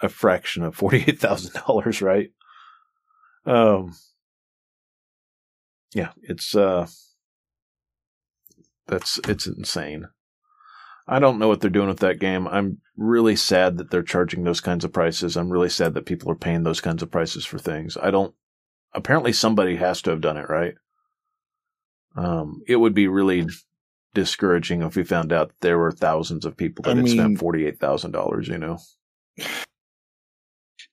[0.00, 2.30] a fraction of forty eight thousand dollars, right?
[3.44, 3.94] Um,
[5.94, 6.86] yeah, it's uh,
[8.88, 10.06] that's it's insane.
[11.06, 12.46] I don't know what they're doing with that game.
[12.48, 15.36] I'm really sad that they're charging those kinds of prices.
[15.36, 17.96] I'm really sad that people are paying those kinds of prices for things.
[18.00, 18.34] I don't.
[18.94, 20.74] Apparently, somebody has to have done it, right?
[22.16, 23.46] Um, it would be really
[24.14, 27.38] discouraging if we found out there were thousands of people that I had mean- spent
[27.38, 28.48] forty eight thousand dollars.
[28.48, 28.78] You know,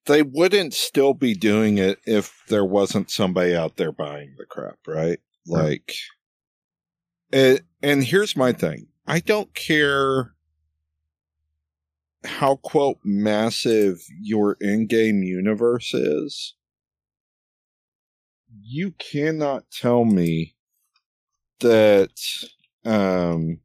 [0.05, 4.77] They wouldn't still be doing it if there wasn't somebody out there buying the crap,
[4.87, 5.19] right?
[5.47, 5.81] Right.
[5.87, 5.95] Like,
[7.31, 10.33] it, and here's my thing I don't care
[12.25, 16.55] how, quote, massive your in game universe is.
[18.63, 20.55] You cannot tell me
[21.59, 22.19] that,
[22.83, 23.59] um,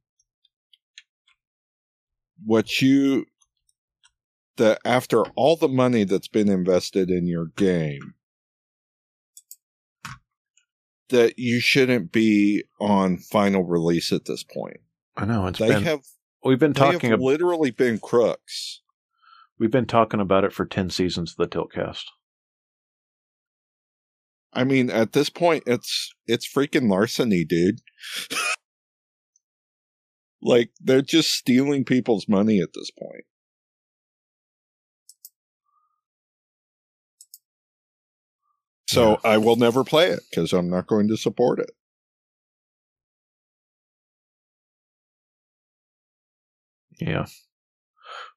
[2.45, 3.25] what you
[4.59, 8.13] that after all the money that's been invested in your game
[11.11, 14.79] that you shouldn't be on final release at this point.
[15.17, 16.01] I know it's They been have
[16.45, 18.81] we've been talking ab- literally been crooks.
[19.59, 22.05] we've been talking about it for ten seasons of the Tiltcast.
[24.53, 27.81] I mean, at this point it's it's freaking larceny, dude.
[30.43, 33.25] like they're just stealing people's money at this point.
[38.91, 39.17] So Yeah.
[39.23, 41.71] I will never play it because I'm not going to support it.
[46.99, 47.27] Yeah.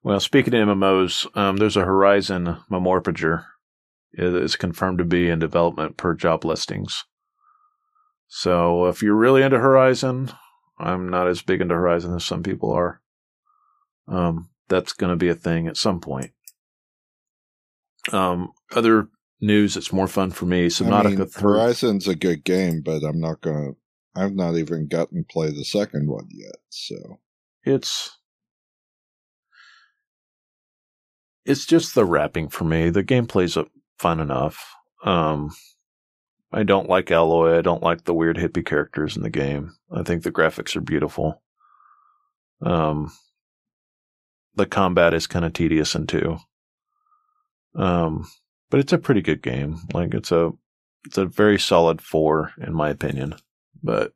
[0.04, 3.43] Well, speaking of MMOs, um, there's a Horizon MMORPG.
[4.14, 7.04] It is confirmed to be in development per job listings.
[8.28, 10.32] So if you're really into Horizon,
[10.78, 13.01] I'm not as big into Horizon as some people are.
[14.08, 16.32] Um, that's going to be a thing at some point.
[18.12, 19.08] Um, other
[19.44, 21.41] news it's more fun for me: Subnautica I mean, 3.
[21.41, 23.78] Horizon's a good game, but I'm not going to.
[24.16, 26.56] I've not even gotten to play the second one yet.
[26.70, 27.20] So
[27.64, 28.18] it's
[31.46, 32.89] it's just the wrapping for me.
[32.89, 33.58] The gameplay's
[33.98, 34.74] fun enough.
[35.04, 35.52] Um,
[36.52, 37.58] I don't like Aloy.
[37.58, 39.76] I don't like the weird hippie characters in the game.
[39.91, 41.41] I think the graphics are beautiful.
[42.62, 43.12] Um,
[44.56, 46.38] the combat is kind of tedious and two.
[47.76, 48.28] Um,
[48.74, 49.78] but it's a pretty good game.
[49.93, 50.51] Like it's a
[51.05, 53.36] it's a very solid four in my opinion.
[53.84, 54.13] But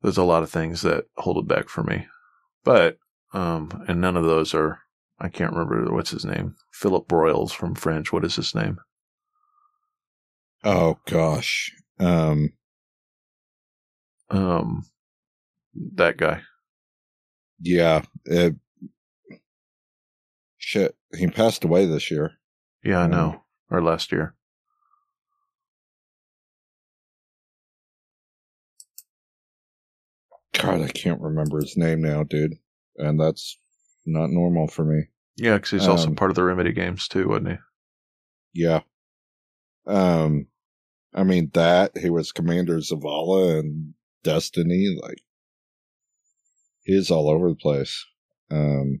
[0.00, 2.06] there's a lot of things that hold it back for me.
[2.64, 2.96] But
[3.34, 4.78] um, and none of those are.
[5.20, 6.56] I can't remember what's his name.
[6.72, 8.10] Phillip Broyles from Fringe.
[8.10, 8.78] What is his name?
[10.64, 11.72] Oh gosh.
[12.00, 12.54] Um
[14.30, 14.84] Um,
[15.74, 16.40] that guy.
[17.60, 18.54] yeah, it,
[20.56, 22.38] shit, he passed away this year.
[22.84, 23.42] Yeah, I know.
[23.70, 24.34] Or last year.
[30.52, 32.54] God, I can't remember his name now, dude.
[32.96, 33.58] And that's
[34.06, 35.04] not normal for me.
[35.36, 37.56] Yeah, because he's also Um, part of the Remedy games too, wasn't he?
[38.52, 38.80] Yeah.
[39.86, 40.46] Um
[41.12, 45.22] I mean that he was Commander Zavala and Destiny, like
[46.84, 48.06] he's all over the place.
[48.50, 49.00] Um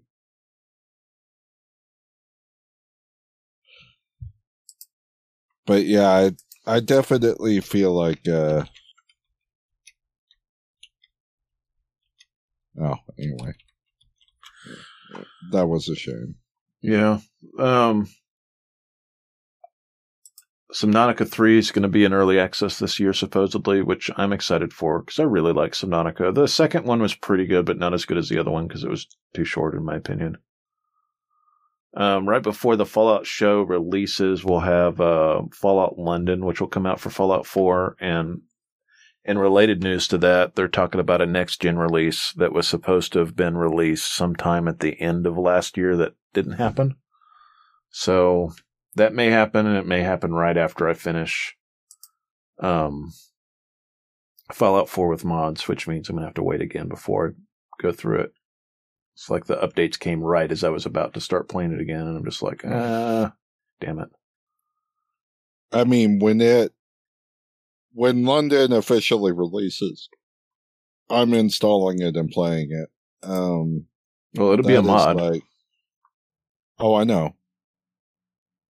[5.66, 6.30] But yeah, I
[6.66, 8.64] I definitely feel like uh
[12.80, 13.52] Oh, anyway.
[15.52, 16.34] That was a shame.
[16.82, 17.20] Yeah.
[17.58, 18.08] Um,
[20.72, 24.72] Subnautica 3 is going to be in early access this year, supposedly, which I'm excited
[24.72, 26.34] for because I really like Subnautica.
[26.34, 28.82] The second one was pretty good, but not as good as the other one because
[28.82, 30.36] it was too short, in my opinion.
[31.96, 36.86] Um, right before the Fallout show releases, we'll have uh, Fallout London, which will come
[36.86, 37.96] out for Fallout 4.
[38.00, 38.42] And
[39.24, 43.12] in related news to that, they're talking about a next gen release that was supposed
[43.12, 46.96] to have been released sometime at the end of last year that didn't happen.
[47.90, 48.52] So
[48.96, 51.56] that may happen, and it may happen right after I finish
[52.58, 53.12] um,
[54.52, 57.82] Fallout 4 with mods, which means I'm going to have to wait again before I
[57.82, 58.32] go through it.
[59.14, 62.00] It's like the updates came right as I was about to start playing it again,
[62.00, 63.32] and I'm just like, ah,
[63.80, 64.08] damn it.
[65.72, 66.72] I mean, when it
[67.92, 70.08] when London officially releases,
[71.08, 72.88] I'm installing it and playing it.
[73.22, 73.86] Um,
[74.34, 75.16] Well, it'll be a mod.
[75.16, 75.42] Like,
[76.80, 77.36] oh, I know.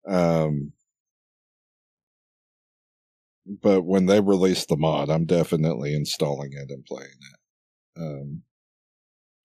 [0.06, 0.72] Um,
[3.62, 8.00] but when they release the mod, I'm definitely installing it and playing it.
[8.00, 8.42] Um,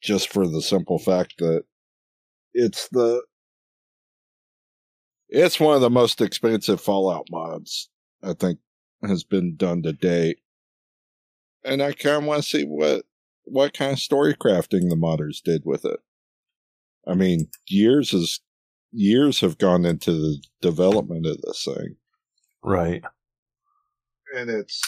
[0.02, 1.64] just for the simple fact that
[2.54, 3.22] it's the
[5.30, 7.90] it's one of the most expensive Fallout mods
[8.24, 8.60] I think
[9.04, 10.40] has been done to date,
[11.64, 13.06] and I kind of want to see what
[13.44, 16.00] what kind of story crafting the modders did with it.
[17.08, 18.40] I mean, years is
[18.92, 21.96] years have gone into the development of this thing,
[22.64, 23.04] Right.
[24.36, 24.82] and it's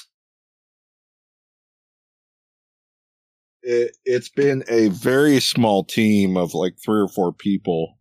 [3.63, 7.97] it, it's been a very small team of like three or four people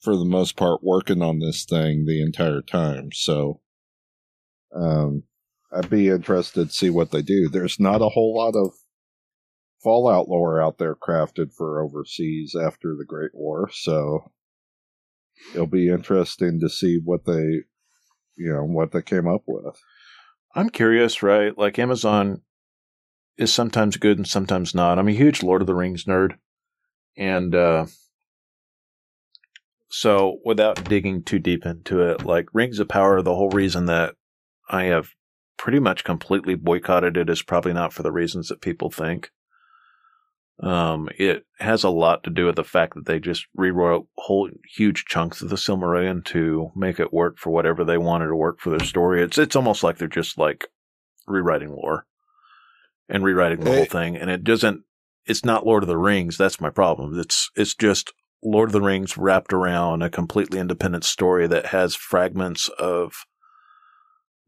[0.00, 3.10] for the most part working on this thing the entire time.
[3.12, 3.60] So,
[4.74, 5.24] um,
[5.72, 7.48] I'd be interested to see what they do.
[7.48, 8.72] There's not a whole lot of
[9.82, 14.30] Fallout lore out there crafted for overseas after the Great War, so
[15.54, 17.62] it'll be interesting to see what they,
[18.36, 19.80] you know, what they came up with.
[20.54, 21.56] I'm curious, right?
[21.56, 22.42] Like Amazon
[23.40, 24.98] is sometimes good and sometimes not.
[24.98, 26.34] I'm a huge Lord of the Rings nerd.
[27.16, 27.86] And uh,
[29.88, 34.14] so, without digging too deep into it, like Rings of Power, the whole reason that
[34.68, 35.08] I have
[35.56, 39.30] pretty much completely boycotted it is probably not for the reasons that people think.
[40.62, 44.50] Um, it has a lot to do with the fact that they just rewrote whole
[44.76, 48.60] huge chunks of the Silmarillion to make it work for whatever they wanted to work
[48.60, 49.22] for their story.
[49.22, 50.66] It's it's almost like they're just like
[51.26, 52.04] rewriting lore
[53.10, 53.76] and rewriting the hey.
[53.76, 54.84] whole thing, and it doesn't.
[55.26, 56.38] It's not Lord of the Rings.
[56.38, 57.18] That's my problem.
[57.18, 61.94] It's it's just Lord of the Rings wrapped around a completely independent story that has
[61.94, 63.12] fragments of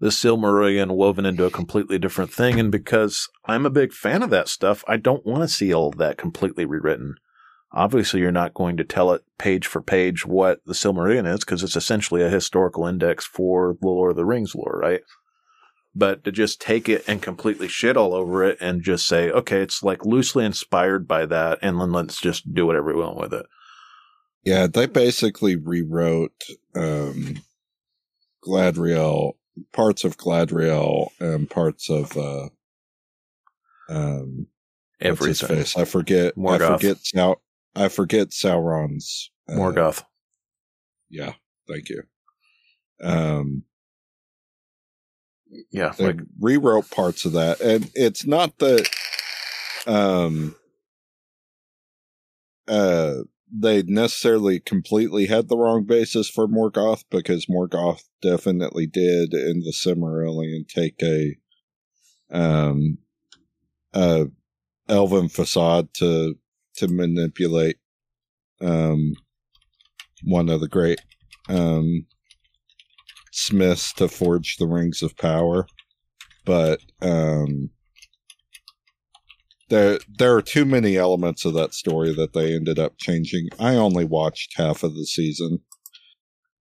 [0.00, 2.58] the Silmarillion woven into a completely different thing.
[2.58, 5.88] And because I'm a big fan of that stuff, I don't want to see all
[5.88, 7.16] of that completely rewritten.
[7.70, 11.62] Obviously, you're not going to tell it page for page what the Silmarillion is because
[11.62, 15.02] it's essentially a historical index for the Lord of the Rings lore, right?
[15.95, 19.61] But to just take it and completely shit all over it and just say, okay,
[19.61, 23.34] it's like loosely inspired by that, and then let's just do whatever we want with
[23.34, 23.47] it.
[24.45, 27.43] Yeah, they basically rewrote um,
[28.45, 29.34] Galadriel,
[29.72, 32.49] parts of Galadriel, and parts of uh,
[33.88, 34.47] um,
[35.01, 35.64] everything.
[35.76, 36.36] I forget.
[36.36, 36.62] Morgoth.
[36.62, 36.97] I forget.
[37.03, 37.40] Sau-
[37.74, 40.05] I forget Sauron's uh, Morgoth.
[41.11, 41.34] Yeah,
[41.68, 42.03] thank you.
[43.03, 43.64] Um,
[45.70, 48.88] yeah, they like, rewrote parts of that, and it's not that.
[49.86, 50.55] Um.
[52.68, 53.22] Uh
[53.53, 59.72] they necessarily completely had the wrong basis for Morgoth because Morgoth definitely did in the
[59.72, 61.36] Silmarillion take a
[62.30, 62.98] um
[63.92, 64.28] a
[64.88, 66.36] elven facade to
[66.76, 67.76] to manipulate
[68.62, 69.12] um
[70.24, 71.00] one of the great
[71.50, 72.07] um
[73.33, 75.66] smiths to forge the rings of power
[76.45, 77.70] but um
[79.72, 83.49] there there are too many elements of that story that they ended up changing.
[83.59, 85.61] I only watched half of the season,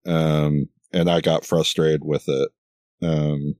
[0.05, 2.49] um, and I got frustrated with it.
[3.01, 3.55] Um,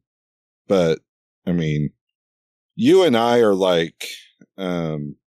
[0.69, 0.99] but
[1.45, 1.89] I mean,
[2.75, 4.07] you and I are like
[4.57, 5.17] um,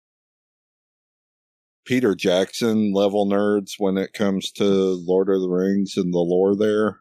[1.85, 6.57] Peter Jackson level nerds when it comes to Lord of the Rings and the lore
[6.57, 7.01] there.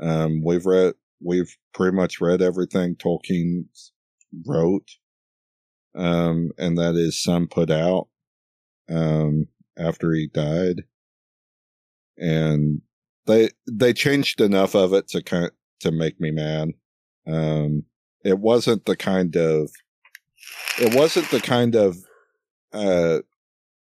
[0.00, 3.64] Um, we've read, we've pretty much read everything Tolkien
[4.46, 4.88] wrote
[5.98, 8.08] um, and that his son put out
[8.88, 10.84] um, after he died,
[12.16, 12.80] and
[13.26, 16.70] they they changed enough of it to kind to make me mad.
[17.26, 17.84] Um,
[18.24, 19.70] it wasn't the kind of
[20.78, 21.96] it wasn't the kind of
[22.72, 23.18] uh,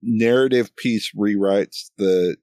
[0.02, 2.36] narrative piece rewrites that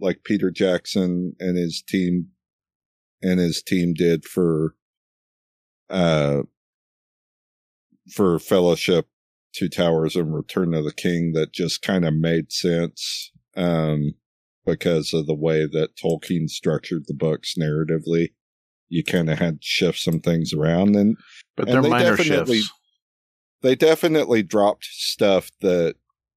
[0.00, 2.28] like Peter Jackson and his team
[3.22, 4.74] and his team did for
[5.90, 6.42] uh
[8.10, 9.08] for Fellowship,
[9.54, 14.14] Two Towers, and Return of the King that just kind of made sense um,
[14.64, 18.32] because of the way that Tolkien structured the books narratively.
[18.88, 21.16] You kind of had to shift some things around, and
[21.56, 22.72] but they're minor definitely, shifts.
[23.62, 25.96] They definitely dropped stuff that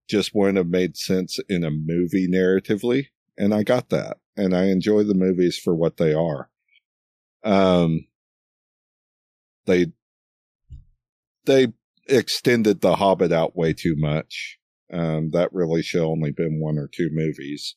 [0.09, 3.07] just wouldn't have made sense in a movie narratively,
[3.37, 6.49] and I got that, and I enjoy the movies for what they are.
[7.45, 8.07] Um,
[9.65, 9.87] they
[11.45, 11.73] they
[12.07, 14.59] extended The Hobbit out way too much.
[14.91, 17.75] Um, that really should only been one or two movies,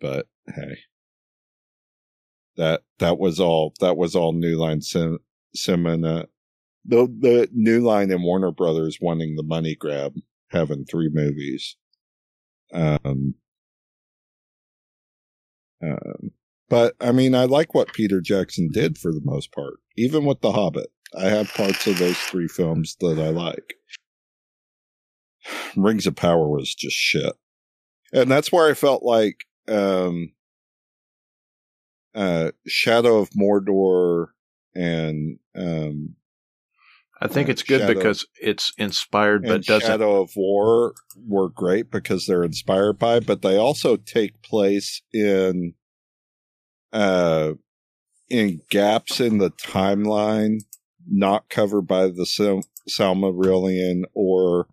[0.00, 0.78] but hey,
[2.56, 3.74] that that was all.
[3.80, 5.18] That was all New Line Sim.
[5.54, 6.28] The
[6.84, 10.14] the New Line and Warner Brothers wanting the money grab,
[10.50, 11.76] having three movies.
[12.72, 13.34] Um.
[15.82, 16.32] Um.
[16.68, 20.40] But I mean, I like what Peter Jackson did for the most part, even with
[20.40, 20.88] The Hobbit.
[21.16, 23.74] I have parts of those three films that I like.
[25.76, 27.32] Rings of Power was just shit.
[28.12, 30.32] And that's where I felt like um
[32.14, 34.28] uh Shadow of Mordor
[34.74, 36.14] and um
[37.20, 41.48] I think uh, it's good Shadow, because it's inspired but doesn't Shadow of War were
[41.48, 45.74] great because they're inspired by, but they also take place in
[46.92, 47.52] uh
[48.28, 50.60] in gaps in the timeline
[51.10, 54.68] not covered by the Sil- Silmarillion or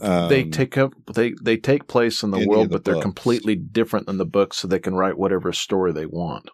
[0.00, 3.02] they Um, take up they they take place in the world, the but they're books.
[3.02, 6.48] completely different than the books, so they can write whatever story they want.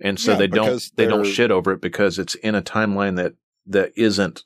[0.00, 3.16] And so Yeah, they don't they don't shit over it because it's in a timeline
[3.16, 3.34] that
[3.66, 4.44] that isn't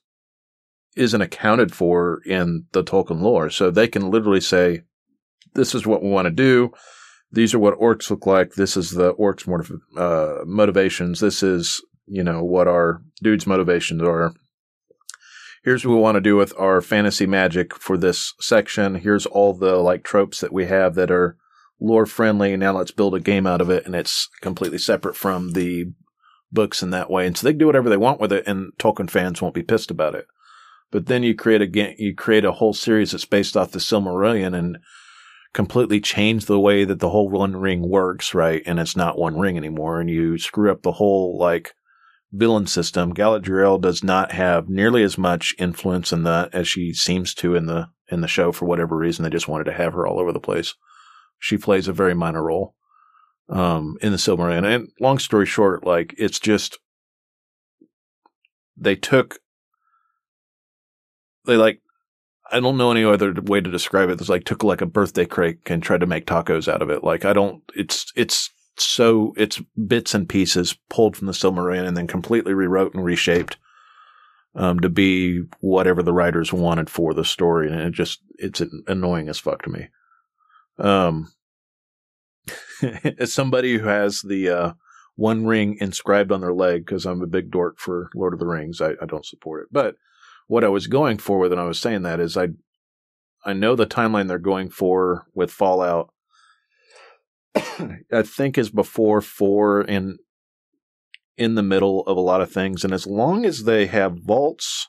[0.97, 3.49] isn't accounted for in the Tolkien lore.
[3.51, 4.83] So they can literally say,
[5.55, 6.73] "This is what we want to do.
[7.33, 8.55] These are what orcs look like.
[8.55, 11.21] This is the orcs' motiv- uh, motivations.
[11.21, 14.35] This is you know what our dudes' motivations are."
[15.63, 18.97] here's what we want to do with our fantasy magic for this section.
[18.97, 21.37] Here's all the like tropes that we have that are
[21.81, 22.57] lore friendly.
[22.57, 25.93] Now let's build a game out of it, and it's completely separate from the
[26.51, 27.27] books in that way.
[27.27, 29.63] And so they can do whatever they want with it, and Tolkien fans won't be
[29.63, 30.27] pissed about it.
[30.91, 33.79] But then you create a game, you create a whole series that's based off the
[33.79, 34.79] Silmarillion and
[35.53, 38.63] completely change the way that the whole One Ring works, right?
[38.65, 41.75] And it's not One Ring anymore, and you screw up the whole like
[42.33, 43.13] villain system.
[43.13, 47.67] Galadriel does not have nearly as much influence in that as she seems to in
[47.67, 49.23] the in the show for whatever reason.
[49.23, 50.75] They just wanted to have her all over the place.
[51.39, 52.75] She plays a very minor role
[53.49, 54.65] um, in the Silmarillion.
[54.65, 56.79] And long story short, like it's just
[58.77, 59.39] they took
[61.45, 61.81] they like
[62.53, 64.21] I don't know any other way to describe it.
[64.21, 67.03] It's like took like a birthday cake and tried to make tacos out of it.
[67.03, 67.63] Like I don't.
[67.75, 72.95] It's it's so it's bits and pieces pulled from the Silmarillion and then completely rewrote
[72.95, 73.57] and reshaped
[74.55, 79.29] um, to be whatever the writers wanted for the story, and it just it's annoying
[79.29, 79.89] as fuck to me.
[80.79, 81.33] Um,
[83.19, 84.73] as somebody who has the uh,
[85.17, 88.47] one ring inscribed on their leg, because I'm a big dork for Lord of the
[88.47, 89.69] Rings, I, I don't support it.
[89.73, 89.97] But
[90.47, 92.49] what I was going for when I was saying that is I
[93.45, 96.13] I know the timeline they're going for with Fallout.
[97.55, 100.19] I think is before four and
[101.37, 104.89] in the middle of a lot of things, and as long as they have vaults,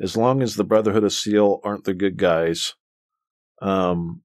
[0.00, 2.74] as long as the Brotherhood of Steel aren't the good guys,
[3.60, 4.22] um,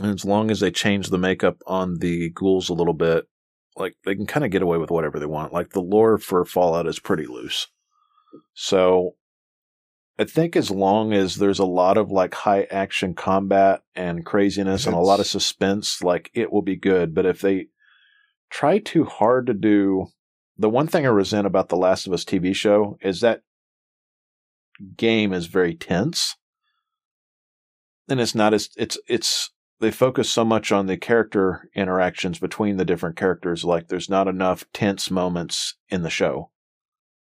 [0.00, 3.26] and as long as they change the makeup on the ghouls a little bit,
[3.76, 5.52] like they can kind of get away with whatever they want.
[5.52, 7.66] Like the lore for Fallout is pretty loose.
[8.54, 9.14] So
[10.18, 14.86] I think as long as there's a lot of like high action combat and craziness
[14.86, 17.14] and a lot of suspense, like it will be good.
[17.14, 17.68] But if they
[18.50, 20.08] try too hard to do
[20.58, 23.40] the one thing I resent about the Last of Us TV show is that
[24.94, 26.36] game is very tense.
[28.10, 29.50] And it's not as it's it's
[29.80, 34.28] they focus so much on the character interactions between the different characters like there's not
[34.28, 36.49] enough tense moments in the show.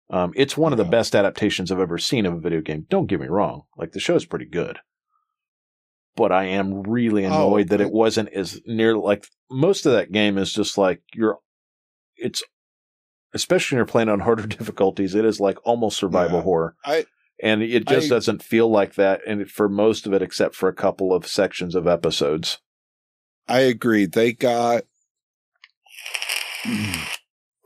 [0.09, 2.87] Um, it's one of the best adaptations I've ever seen of a video game.
[2.89, 4.79] Don't get me wrong; like the show's pretty good,
[6.15, 8.97] but I am really Oh, annoyed that it wasn't as near.
[8.97, 11.39] Like most of that game is just like you're.
[12.17, 12.43] It's
[13.35, 15.15] especially when you're playing on harder difficulties.
[15.15, 16.45] It is like almost survival Yeah.
[16.45, 17.07] horror, I
[17.43, 19.21] and it just I- doesn't feel like that.
[19.27, 22.59] And for most of it, except for a couple of sections of episodes.
[23.49, 24.07] I agree.
[24.07, 24.85] They got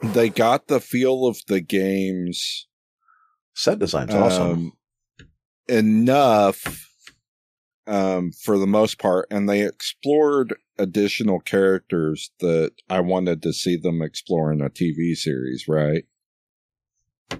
[0.02, 2.66] they got the feel of the games
[3.54, 4.52] Set design's awesome.
[4.52, 4.72] um,
[5.68, 6.86] enough
[7.86, 13.76] um, for the most part, and they explored additional characters that I wanted to see
[13.76, 16.04] them explore in a TV series, right?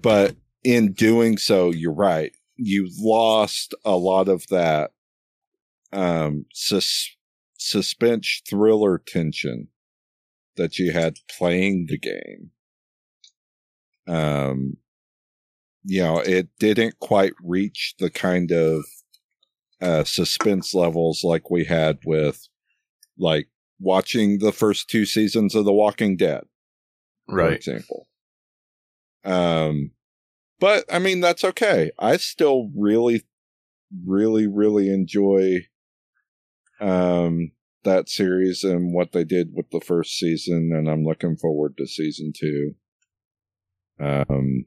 [0.03, 2.33] But in doing so, you're right.
[2.57, 4.91] You lost a lot of that
[5.93, 7.17] um, sus-
[7.57, 9.69] suspense thriller tension
[10.57, 12.51] that you had playing the game.
[14.09, 14.77] Um,
[15.85, 18.85] you know, it didn't quite reach the kind of
[19.81, 22.49] uh, suspense levels like we had with
[23.19, 23.49] like
[23.79, 26.43] watching the first two seasons of The Walking Dead,
[27.27, 27.53] for right.
[27.53, 28.09] example.
[29.25, 29.93] Um,
[30.59, 31.91] but I mean, that's okay.
[31.99, 33.25] I still really,
[34.07, 35.67] really, really enjoy
[36.81, 37.53] um
[37.85, 41.87] that series and what they did with the first season, and I'm looking forward to
[41.87, 42.75] season two.
[43.99, 44.65] Um,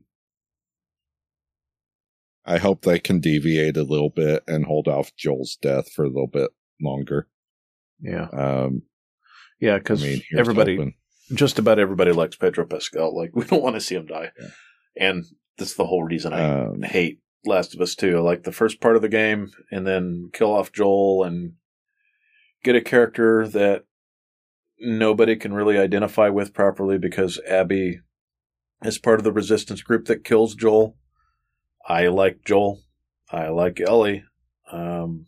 [2.45, 6.09] I hope they can deviate a little bit and hold off Joel's death for a
[6.09, 6.51] little bit
[6.82, 7.28] longer.
[8.01, 8.28] Yeah.
[8.34, 8.84] Um,
[9.59, 9.76] Yeah.
[9.76, 10.95] I Because mean, everybody, hoping.
[11.34, 13.16] just about everybody likes Pedro Pascal.
[13.16, 14.47] Like we don't want to see him die, Yeah.
[14.97, 15.26] and
[15.57, 18.18] that's the whole reason I Um, hate Last of Us Two.
[18.18, 21.53] I like the first part of the game, and then kill off Joel and
[22.64, 23.84] get a character that
[24.80, 27.99] nobody can really identify with properly because Abby
[28.84, 30.97] is part of the resistance group that kills Joel.
[31.88, 32.82] I like Joel.
[33.32, 34.24] I like Ellie.
[34.72, 35.28] Um,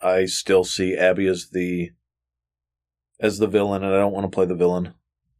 [0.00, 1.90] I still see Abby as the
[3.20, 4.94] as the villain, and I don't want to play the villain.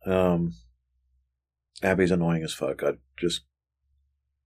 [0.06, 0.54] Um,
[1.82, 2.82] Abby's annoying as fuck.
[2.82, 3.42] I just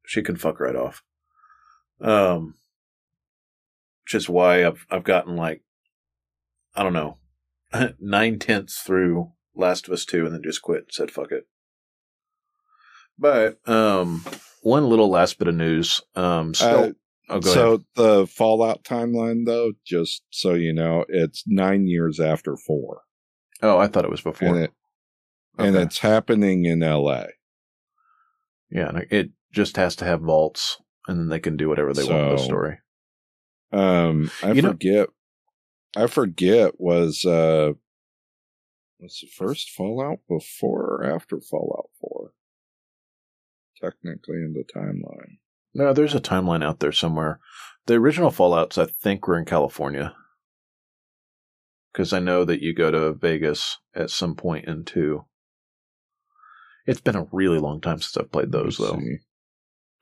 [0.07, 1.03] she can fuck right off.
[2.01, 2.55] Um,
[4.13, 5.63] is why I've I've gotten like
[6.77, 7.19] I don't know
[8.01, 11.45] nine tenths through Last of Us Two, and then just quit and said fuck it.
[13.19, 14.25] But um,
[14.63, 16.03] one little last bit of news.
[16.15, 16.91] Um, still, Uh,
[17.31, 17.85] oh, go so ahead.
[17.95, 23.03] the Fallout timeline, though, just so you know, it's nine years after four,
[23.63, 24.49] Oh, I thought it was before.
[24.49, 24.73] and it
[25.59, 27.29] and it's happening in L.A.
[28.71, 30.77] yeah, it just has to have vaults,
[31.09, 32.79] and then they can do whatever they want with the story.
[33.73, 35.09] Um, I You know- forget.
[35.97, 37.73] I forget was uh
[39.01, 42.33] was the first Fallout before or after Fallout 4?
[43.83, 45.39] Technically in the timeline.
[45.75, 47.41] No, there's a timeline out there somewhere.
[47.87, 50.15] The original Fallouts I think were in California.
[51.95, 55.25] Cuz I know that you go to Vegas at some point in 2.
[56.87, 58.99] It's been a really long time since I've played those though.
[58.99, 59.19] See.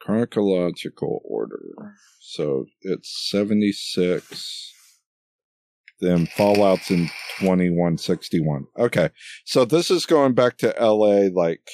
[0.01, 1.95] Chronological order.
[2.20, 4.74] So it's 76
[6.05, 6.26] them.
[6.26, 7.07] Fallout's in
[7.40, 8.66] 2161.
[8.78, 9.11] Okay.
[9.44, 11.68] So this is going back to LA like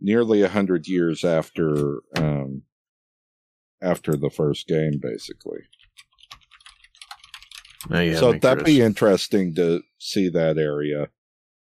[0.00, 2.62] nearly 100 years after um
[3.82, 5.60] after the first game basically.
[7.90, 11.08] Oh, so that'd be interesting to see that area,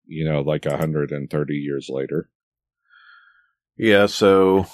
[0.07, 2.29] you know, like 130 years later.
[3.77, 4.65] Yeah, so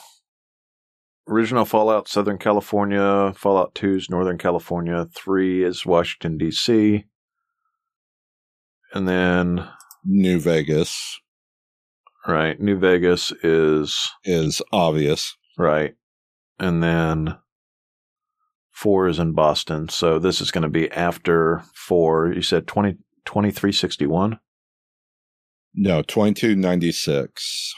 [1.27, 7.05] original Fallout Southern California, Fallout 2 is Northern California, 3 is Washington D.C.
[8.93, 9.67] And then
[10.03, 11.19] New Vegas
[12.27, 15.35] right, New Vegas is is obvious.
[15.57, 15.93] right.
[16.57, 17.37] And then
[18.71, 19.89] 4 is in Boston.
[19.89, 22.33] So this is going to be after 4.
[22.33, 24.39] You said 20 2361?
[25.77, 27.73] No, twenty two ninety six.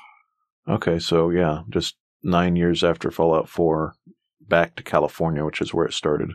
[0.67, 1.95] Okay, so yeah, just
[2.27, 3.95] 9 years after Fallout 4
[4.41, 6.31] back to California, which is where it started.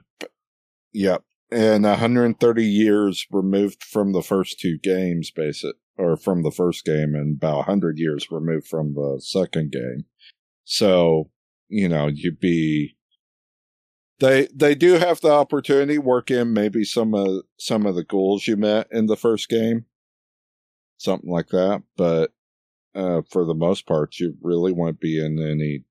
[0.92, 1.22] Yep.
[1.50, 7.14] And 130 years removed from the first two games, basic, or from the first game,
[7.14, 10.06] and about 100 years removed from the second game.
[10.64, 11.30] So,
[11.68, 12.96] you know, you'd be.
[14.18, 18.46] They they do have the opportunity work in maybe some of some of the ghouls
[18.46, 19.86] you met in the first game,
[20.96, 21.82] something like that.
[21.96, 22.30] But
[22.94, 25.84] uh, for the most part, you really won't be in any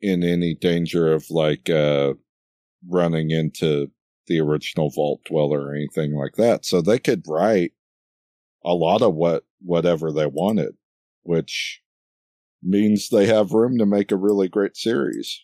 [0.00, 2.12] in any danger of like uh,
[2.88, 3.90] running into
[4.26, 6.64] the original vault dweller or anything like that.
[6.64, 7.72] So they could write
[8.64, 10.74] a lot of what whatever they wanted,
[11.22, 11.82] which
[12.62, 15.40] means they have room to make a really great series.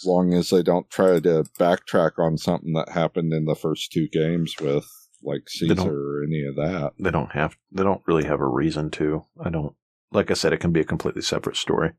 [0.00, 3.90] As long as they don't try to backtrack on something that happened in the first
[3.90, 4.86] two games with
[5.22, 6.92] like Caesar or any of that.
[6.98, 9.24] they don't have they don't really have a reason to.
[9.42, 9.74] I don't
[10.12, 11.92] like I said, it can be a completely separate story.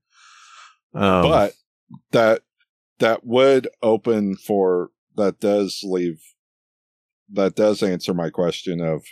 [0.94, 1.54] Um, but
[2.12, 2.42] that
[3.00, 6.22] that would open for that does leave
[7.32, 9.04] that does answer my question of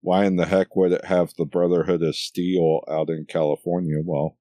[0.00, 3.98] why in the heck would it have the Brotherhood of Steel out in California?
[4.04, 4.36] Well,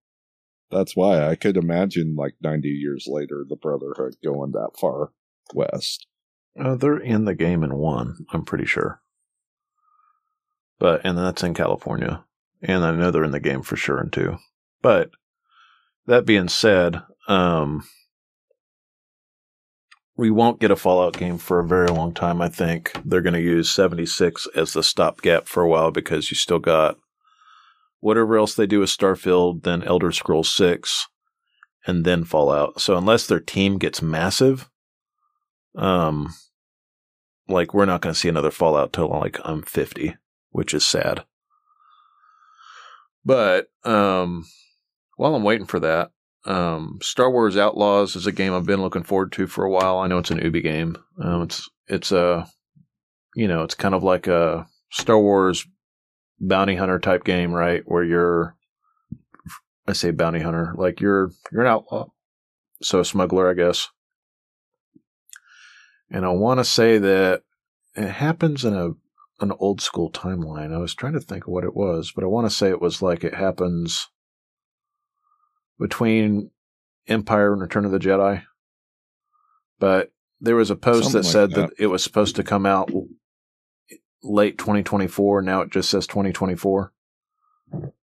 [0.71, 5.11] that's why I could imagine like 90 years later the Brotherhood going that far
[5.53, 6.07] west.
[6.59, 8.25] Uh, they're in the game in one.
[8.31, 9.01] I'm pretty sure.
[10.79, 12.23] But and that's in California,
[12.61, 14.37] and I know they're in the game for sure in two.
[14.81, 15.11] But
[16.07, 17.83] that being said, um,
[20.17, 22.41] we won't get a Fallout game for a very long time.
[22.41, 26.35] I think they're going to use 76 as the stopgap for a while because you
[26.35, 26.97] still got
[27.99, 31.07] whatever else they do with Starfield, then Elder Scrolls 6,
[31.85, 32.81] and then Fallout.
[32.81, 34.69] So unless their team gets massive,
[35.75, 36.33] um,
[37.47, 40.15] like we're not going to see another Fallout till like I'm 50,
[40.49, 41.23] which is sad.
[43.23, 44.45] But um,
[45.17, 46.11] while I'm waiting for that,
[46.45, 49.99] um, Star Wars Outlaws is a game I've been looking forward to for a while.
[49.99, 50.97] I know it's an Ubi game.
[51.21, 52.47] Um, it's it's a
[53.35, 55.67] you know it's kind of like a Star Wars
[56.39, 57.83] bounty hunter type game, right?
[57.85, 58.55] Where you're
[59.87, 62.07] I say bounty hunter, like you're you're an outlaw,
[62.81, 63.89] so a smuggler, I guess.
[66.11, 67.43] And I want to say that
[67.95, 68.91] it happens in a
[69.39, 70.73] an old school timeline.
[70.73, 72.81] I was trying to think of what it was, but I want to say it
[72.81, 74.07] was like it happens
[75.79, 76.51] between
[77.07, 78.43] Empire and Return of the Jedi.
[79.79, 81.69] But there was a post Something that like said that.
[81.69, 82.91] that it was supposed to come out
[84.23, 85.41] late 2024.
[85.41, 86.93] Now it just says 2024.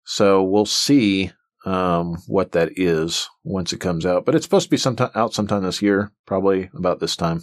[0.03, 1.31] So we'll see
[1.65, 4.25] um, what that is once it comes out.
[4.25, 7.41] But it's supposed to be sometime out sometime this year, probably about this time,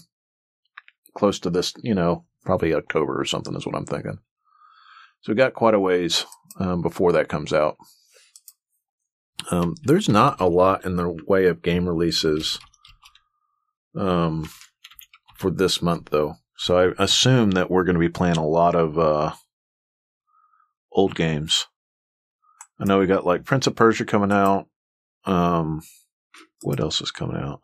[1.14, 1.74] close to this.
[1.82, 4.18] You know, probably October or something is what I'm thinking.
[5.22, 6.24] So we got quite a ways
[6.58, 7.76] um, before that comes out.
[9.50, 12.58] Um, there's not a lot in the way of game releases
[13.96, 14.48] um,
[15.36, 16.36] for this month, though.
[16.56, 19.32] So I assume that we're going to be playing a lot of uh,
[20.92, 21.66] old games.
[22.78, 24.66] I know we got like Prince of Persia coming out.
[25.24, 25.82] Um,
[26.62, 27.60] what else is coming out?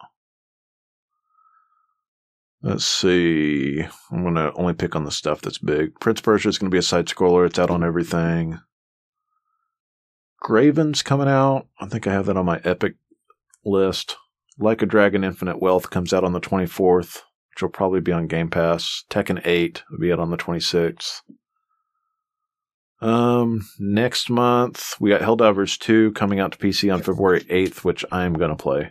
[2.66, 3.80] Let's see.
[4.10, 6.01] I'm going to only pick on the stuff that's big.
[6.01, 7.47] Prince Persia is going to be a side scroller.
[7.47, 8.59] It's out on everything.
[10.43, 11.68] Graven's coming out.
[11.80, 12.97] I think I have that on my Epic
[13.64, 14.16] list.
[14.59, 18.26] Like a Dragon Infinite Wealth comes out on the 24th, which will probably be on
[18.26, 19.05] Game Pass.
[19.10, 21.20] Tekken 8 will be out on the 26th.
[23.01, 28.05] Um, next month we got Helldivers 2 coming out to PC on February 8th, which
[28.10, 28.90] I'm going to play.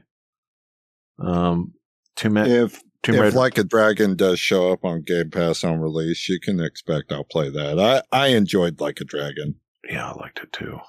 [1.20, 1.74] Um,
[2.16, 3.36] Tomb, If Tomb if Raider.
[3.36, 7.24] Like a Dragon does show up on Game Pass on release, you can expect I'll
[7.24, 7.80] play that.
[7.80, 9.56] I I enjoyed Like a Dragon.
[9.90, 10.80] yeah, I liked it too.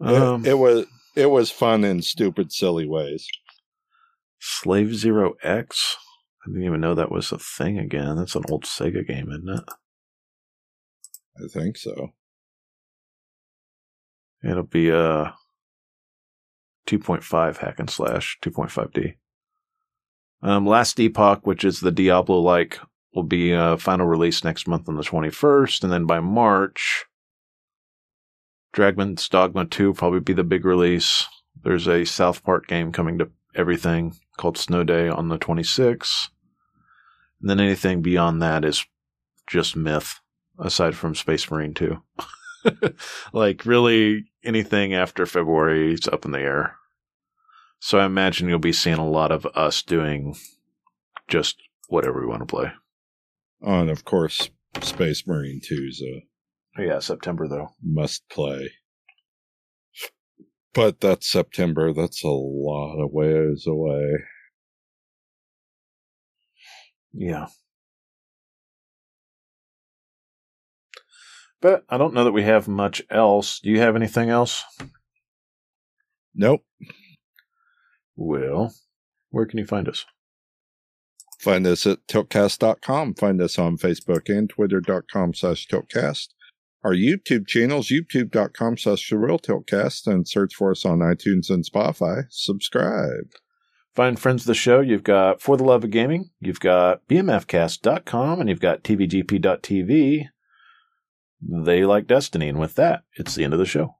[0.00, 0.86] It- Um, it, was
[1.16, 3.26] it was fun in stupid, silly ways.
[4.40, 5.96] Slave Zero X.
[6.44, 8.16] I didn't even know that was a thing again.
[8.16, 9.64] That's an old Sega game, isn't it?
[11.44, 12.10] I think so.
[14.42, 15.34] It'll be a
[16.86, 19.14] 2.5 hack and slash, 2.5D.
[20.42, 22.78] Um, Last Epoch, which is the Diablo like,
[23.14, 25.82] will be a final release next month on the 21st.
[25.82, 27.04] And then by March,
[28.72, 31.26] Dragon's Dogma 2 will probably be the big release.
[31.62, 36.28] There's a South Park game coming to everything called Snow Day on the 26th.
[37.40, 38.84] And then anything beyond that is
[39.46, 40.20] just myth,
[40.58, 42.00] aside from Space Marine 2.
[43.32, 46.77] like really anything after February is up in the air.
[47.80, 50.34] So I imagine you'll be seeing a lot of us doing
[51.28, 51.56] just
[51.88, 52.72] whatever we want to play.
[53.62, 54.50] Oh, and of course,
[54.82, 57.68] Space Marine 2's a Yeah, September though.
[57.82, 58.70] must play.
[60.74, 61.92] But that's September.
[61.92, 64.12] That's a lot of ways away.
[67.12, 67.46] Yeah.
[71.60, 73.58] But I don't know that we have much else.
[73.60, 74.62] Do you have anything else?
[76.34, 76.62] Nope.
[78.18, 78.74] Well,
[79.30, 80.04] where can you find us?
[81.38, 83.14] Find us at tiltcast.com.
[83.14, 86.28] Find us on Facebook and twitter.com slash tiltcast.
[86.82, 91.64] Our YouTube channels, youtube.com slash the real tiltcast, and search for us on iTunes and
[91.64, 92.24] Spotify.
[92.28, 93.30] Subscribe.
[93.94, 94.80] Find friends of the show.
[94.80, 100.26] You've got For the Love of Gaming, you've got BMFcast.com, and you've got TVGP.tv.
[101.40, 103.94] They like Destiny, and with that, it's the end of the show.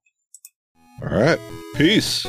[1.02, 1.38] All right.
[1.76, 2.26] Peace.